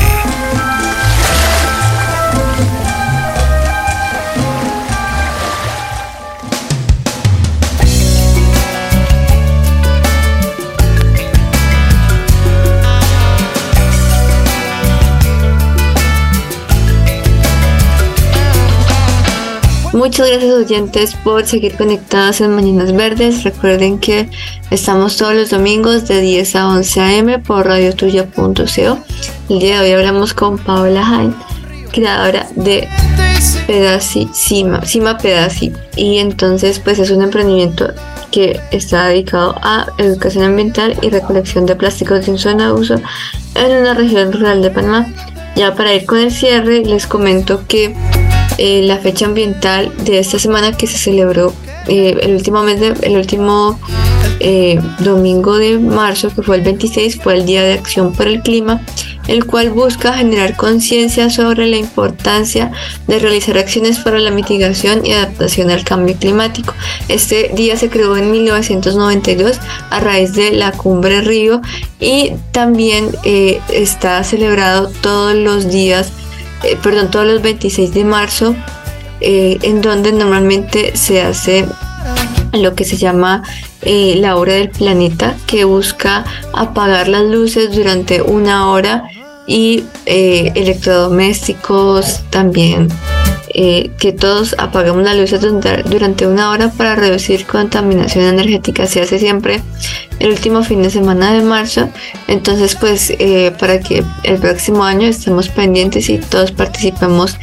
[19.99, 23.43] Muchas gracias oyentes por seguir conectados en Mañanas Verdes.
[23.43, 24.29] Recuerden que
[24.71, 28.97] estamos todos los domingos de 10 a 11 am por radiotuya.co.
[29.49, 31.35] El día de hoy hablamos con Paola Hain,
[31.91, 32.87] creadora de
[33.67, 35.73] Pedaci, Cima, Cima Pedaci.
[35.97, 37.91] Y entonces pues es un emprendimiento
[38.31, 43.01] que está dedicado a educación ambiental y recolección de plásticos de un solo uso
[43.53, 45.13] en una región rural de Panamá.
[45.57, 47.93] Ya para ir con el cierre les comento que
[48.61, 51.53] eh, la fecha ambiental de esta semana que se celebró
[51.87, 53.79] eh, el último mes, de, último
[54.41, 58.41] eh, domingo de marzo, que fue el 26, fue el Día de Acción por el
[58.41, 58.81] Clima,
[59.29, 62.69] el cual busca generar conciencia sobre la importancia
[63.07, 66.73] de realizar acciones para la mitigación y adaptación al cambio climático.
[67.07, 69.57] Este día se creó en 1992
[69.89, 71.61] a raíz de la cumbre Río
[72.01, 76.11] y también está celebrado todos los días
[76.63, 78.55] eh, perdón, todos los 26 de marzo,
[79.21, 81.65] eh, en donde normalmente se hace
[82.53, 83.43] lo que se llama
[83.81, 89.09] eh, la hora del planeta, que busca apagar las luces durante una hora
[89.45, 92.89] y electrodomésticos también
[93.61, 98.87] eh, que todos apagamos las luces durante una hora para reducir contaminación energética.
[98.87, 99.61] Se hace siempre
[100.19, 101.89] el último fin de semana de marzo.
[102.29, 107.35] Entonces, pues eh, para que el próximo año estemos pendientes y todos participemos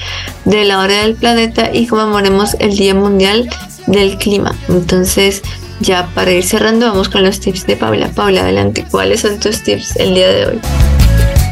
[0.46, 3.50] de la hora del planeta y conmemoremos el Día Mundial
[3.86, 4.54] del Clima.
[4.70, 5.42] Entonces,
[5.80, 8.08] ya para ir cerrando, vamos con los tips de Paula.
[8.08, 8.86] Paula, adelante.
[8.90, 10.60] ¿Cuáles son tus tips el día de hoy?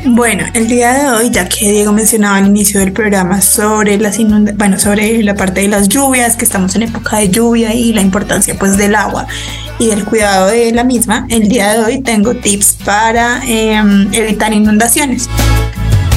[0.07, 4.19] Bueno, el día de hoy, ya que Diego mencionaba al inicio del programa sobre las
[4.57, 8.03] bueno, sobre la parte de las lluvias, que estamos en época de lluvia y la
[8.03, 9.27] importancia pues del agua
[9.79, 14.53] y del cuidado de la misma, el día de hoy tengo tips para em, evitar
[14.53, 15.29] inundaciones.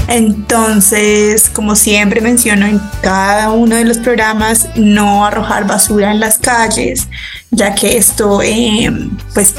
[0.07, 6.37] Entonces, como siempre menciono en cada uno de los programas, no arrojar basura en las
[6.37, 7.07] calles,
[7.51, 8.89] ya que esto, eh,
[9.33, 9.55] pues,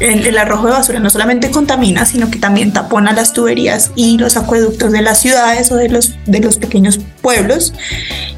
[0.00, 4.36] el, arrojo de basura no solamente contamina, sino que también tapona las tuberías y los
[4.36, 7.72] acueductos de las ciudades o de los, de los pequeños pueblos.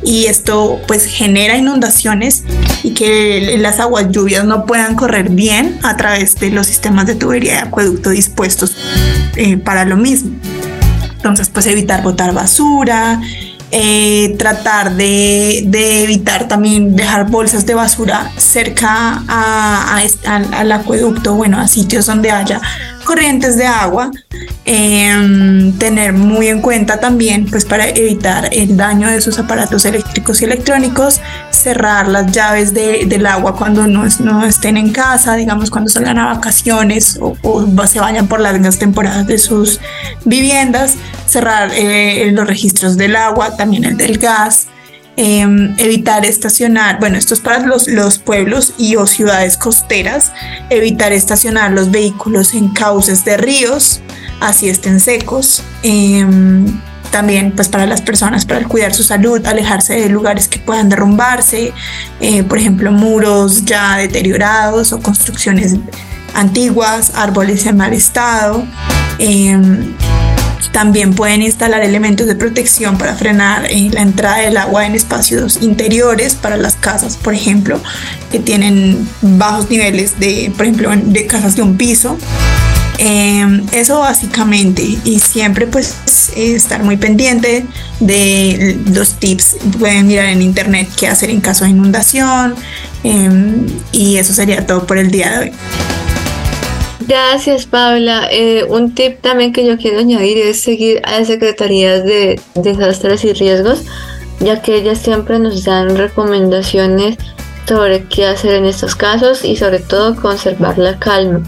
[0.04, 2.44] Y esto, pues, genera inundaciones
[2.84, 7.16] y que las aguas lluvias no puedan correr bien a través de los sistemas de
[7.16, 8.76] tubería y acueducto dispuestos
[9.36, 10.30] eh, para lo mismo.
[11.24, 13.18] Entonces, pues evitar botar basura,
[13.70, 15.64] eh, tratar de,
[16.04, 22.60] evitar también dejar bolsas de basura cerca al acueducto, bueno, a sitios donde haya
[23.06, 24.10] corrientes de agua,
[24.64, 30.40] em, tener muy en cuenta también, pues para evitar el daño de sus aparatos eléctricos
[30.40, 35.90] y electrónicos, cerrar las llaves del agua cuando no, no, estén en casa, digamos cuando
[35.90, 37.36] salgan a vacaciones o,
[37.86, 39.80] se vayan por largas temporadas de sus
[40.24, 40.94] viviendas,
[41.26, 44.68] cerrar eh, los registros del agua, también el del gas,
[45.16, 50.32] Em, evitar estacionar, bueno, esto es para los, los pueblos y o ciudades costeras,
[50.70, 54.00] evitar estacionar los vehículos en cauces de ríos,
[54.44, 55.62] así estén secos.
[55.82, 56.66] Em,
[57.10, 61.72] también pues para las personas, para cuidar su salud, alejarse de lugares que puedan derrumbarse,
[62.20, 65.76] eh, por ejemplo, muros ya deteriorados o construcciones
[66.34, 68.64] antiguas, árboles en mal estado.
[69.18, 69.94] Em,
[70.72, 75.62] también pueden instalar elementos de protección para frenar eh, la entrada del agua en espacios
[75.62, 77.80] interiores para las casas, por ejemplo,
[78.32, 82.18] que tienen bajos niveles de, por ejemplo, de casas de un piso.
[82.98, 85.96] Em, eso básicamente y siempre pues
[86.36, 87.66] estar muy pendiente
[87.98, 92.54] de los tips pueden mirar en internet qué hacer en caso de inundación
[93.02, 95.52] em, y eso sería todo por el día de hoy.
[97.06, 98.28] Gracias, Paula.
[98.30, 103.24] Eh, un tip también que yo quiero añadir es seguir a las secretarías de desastres
[103.24, 103.82] y riesgos
[104.40, 107.16] ya que ellas siempre nos dan recomendaciones
[107.66, 111.42] sobre qué hacer en estos casos y sobre todo conservar la calma.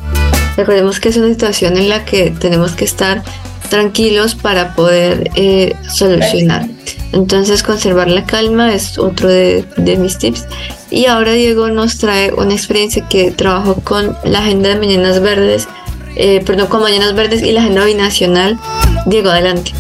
[0.57, 3.23] Recordemos que es una situación en la que tenemos que estar
[3.69, 6.67] tranquilos para poder eh, solucionar.
[7.13, 9.65] Entonces conservar la calma es otro de,
[9.99, 10.47] mis tips.
[10.91, 15.69] Y ahora Diego nos trae una experiencia que trabajó con la agenda de Mañanas Verdes,
[16.15, 18.59] eh, perdón, con Mañanas Verdes y la agenda binacional.
[19.07, 19.73] Diego, adelante.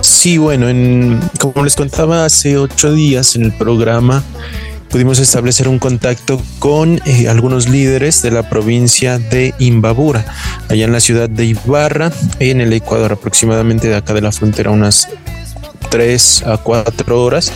[0.00, 4.22] Sí, bueno, en, como les contaba hace ocho días en el programa,
[4.94, 10.24] pudimos establecer un contacto con eh, algunos líderes de la provincia de Imbabura,
[10.68, 14.70] allá en la ciudad de Ibarra, en el Ecuador, aproximadamente de acá de la frontera,
[14.70, 15.08] unas
[15.90, 17.52] tres a cuatro horas.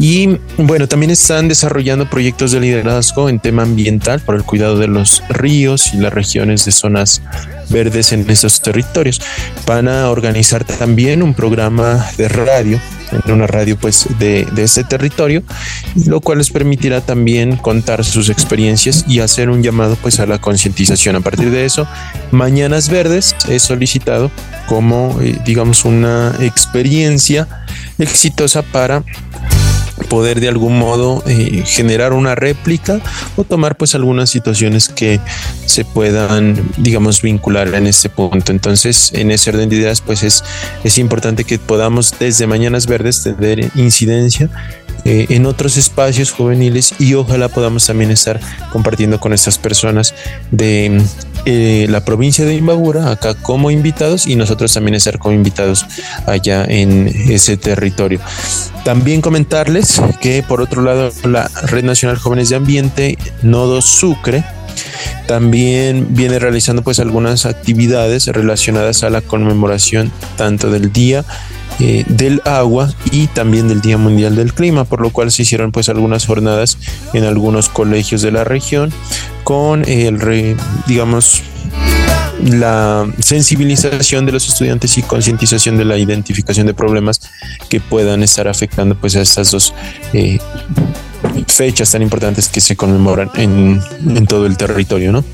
[0.00, 4.88] Y bueno, también están desarrollando proyectos de liderazgo en tema ambiental por el cuidado de
[4.88, 7.22] los ríos y las regiones de zonas
[7.68, 9.22] verdes en esos territorios.
[9.66, 12.80] Van a organizar también un programa de radio
[13.12, 15.42] en una radio pues de, de ese territorio,
[16.06, 20.38] lo cual les permitirá también contar sus experiencias y hacer un llamado pues a la
[20.38, 21.16] concientización.
[21.16, 21.86] A partir de eso,
[22.30, 24.30] Mañanas Verdes es solicitado
[24.66, 27.48] como eh, digamos una experiencia
[27.98, 29.04] exitosa para
[30.08, 33.00] poder de algún modo eh, generar una réplica
[33.36, 35.20] o tomar pues algunas situaciones que
[35.64, 38.52] se puedan digamos vincular en este punto.
[38.52, 40.44] Entonces en ese orden de ideas pues es,
[40.84, 44.50] es importante que podamos desde Mañanas Verdes tener incidencia
[45.04, 48.40] eh, en otros espacios juveniles y ojalá podamos también estar
[48.72, 50.14] compartiendo con estas personas
[50.50, 51.00] de
[51.48, 55.86] eh, la provincia de Imbabura acá como invitados y nosotros también estar como invitados
[56.26, 58.18] allá en ese territorio.
[58.84, 64.44] También comentarles que por otro lado la Red Nacional Jóvenes de Ambiente Nodo Sucre
[65.28, 71.24] también viene realizando pues algunas actividades relacionadas a la conmemoración tanto del día
[71.78, 75.72] eh, del agua y también del Día Mundial del Clima, por lo cual se hicieron
[75.72, 76.78] pues algunas jornadas
[77.12, 78.92] en algunos colegios de la región
[79.46, 80.56] con el,
[80.88, 81.40] digamos,
[82.42, 87.20] la sensibilización de los estudiantes y concientización de la identificación de problemas
[87.68, 89.72] que puedan estar afectando pues a estas dos
[90.12, 90.40] eh,
[91.46, 95.24] fechas tan importantes que se conmemoran en, en, todo el territorio, ¿no?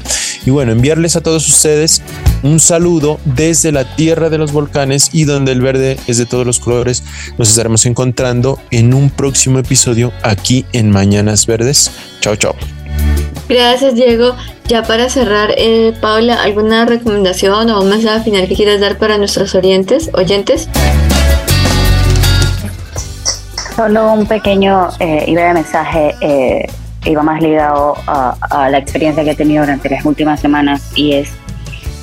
[0.45, 2.03] Y bueno, enviarles a todos ustedes
[2.43, 6.45] un saludo desde la tierra de los volcanes y donde el verde es de todos
[6.45, 7.03] los colores.
[7.39, 11.91] Nos estaremos encontrando en un próximo episodio aquí en Mañanas Verdes.
[12.21, 12.55] Chao, chao.
[13.49, 14.35] Gracias, Diego.
[14.67, 19.19] Ya para cerrar, eh, Paula, ¿alguna recomendación o un mensaje final que quieras dar para
[19.19, 20.11] nuestros oyentes?
[20.15, 20.69] oyentes?
[23.77, 26.67] Solo un pequeño eh, y breve mensaje, eh,
[27.05, 31.31] iba más ligado a, la experiencia que he tenido durante las últimas semanas y es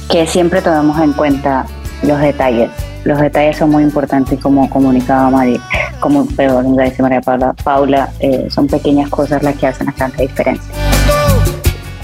[0.10, 1.66] que siempre tomemos en cuenta
[2.04, 2.70] los detalles.
[3.04, 5.62] Los detalles son muy importantes como comunicaba María,
[6.00, 10.89] como, perdón, María Paula, Paula eh, son pequeñas cosas las que hacen bastante diferencia.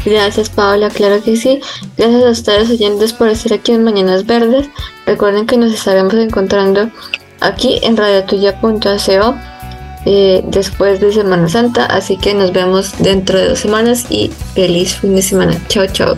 [0.06, 1.60] Gracias Paula, claro que sí.
[1.98, 4.70] Gracias a ustedes oyentes por estar aquí en Mañanas Verdes.
[5.06, 6.90] Recuerden que nos estaremos encontrando
[7.42, 9.36] aquí en radiotuya.co
[10.06, 11.86] eh, después de Semana Santa.
[11.86, 15.56] Así que nos vemos dentro de dos semanas y feliz fin de semana.
[15.68, 16.18] Chao, chao.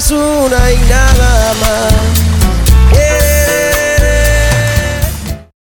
[0.00, 2.29] Es una y nada más.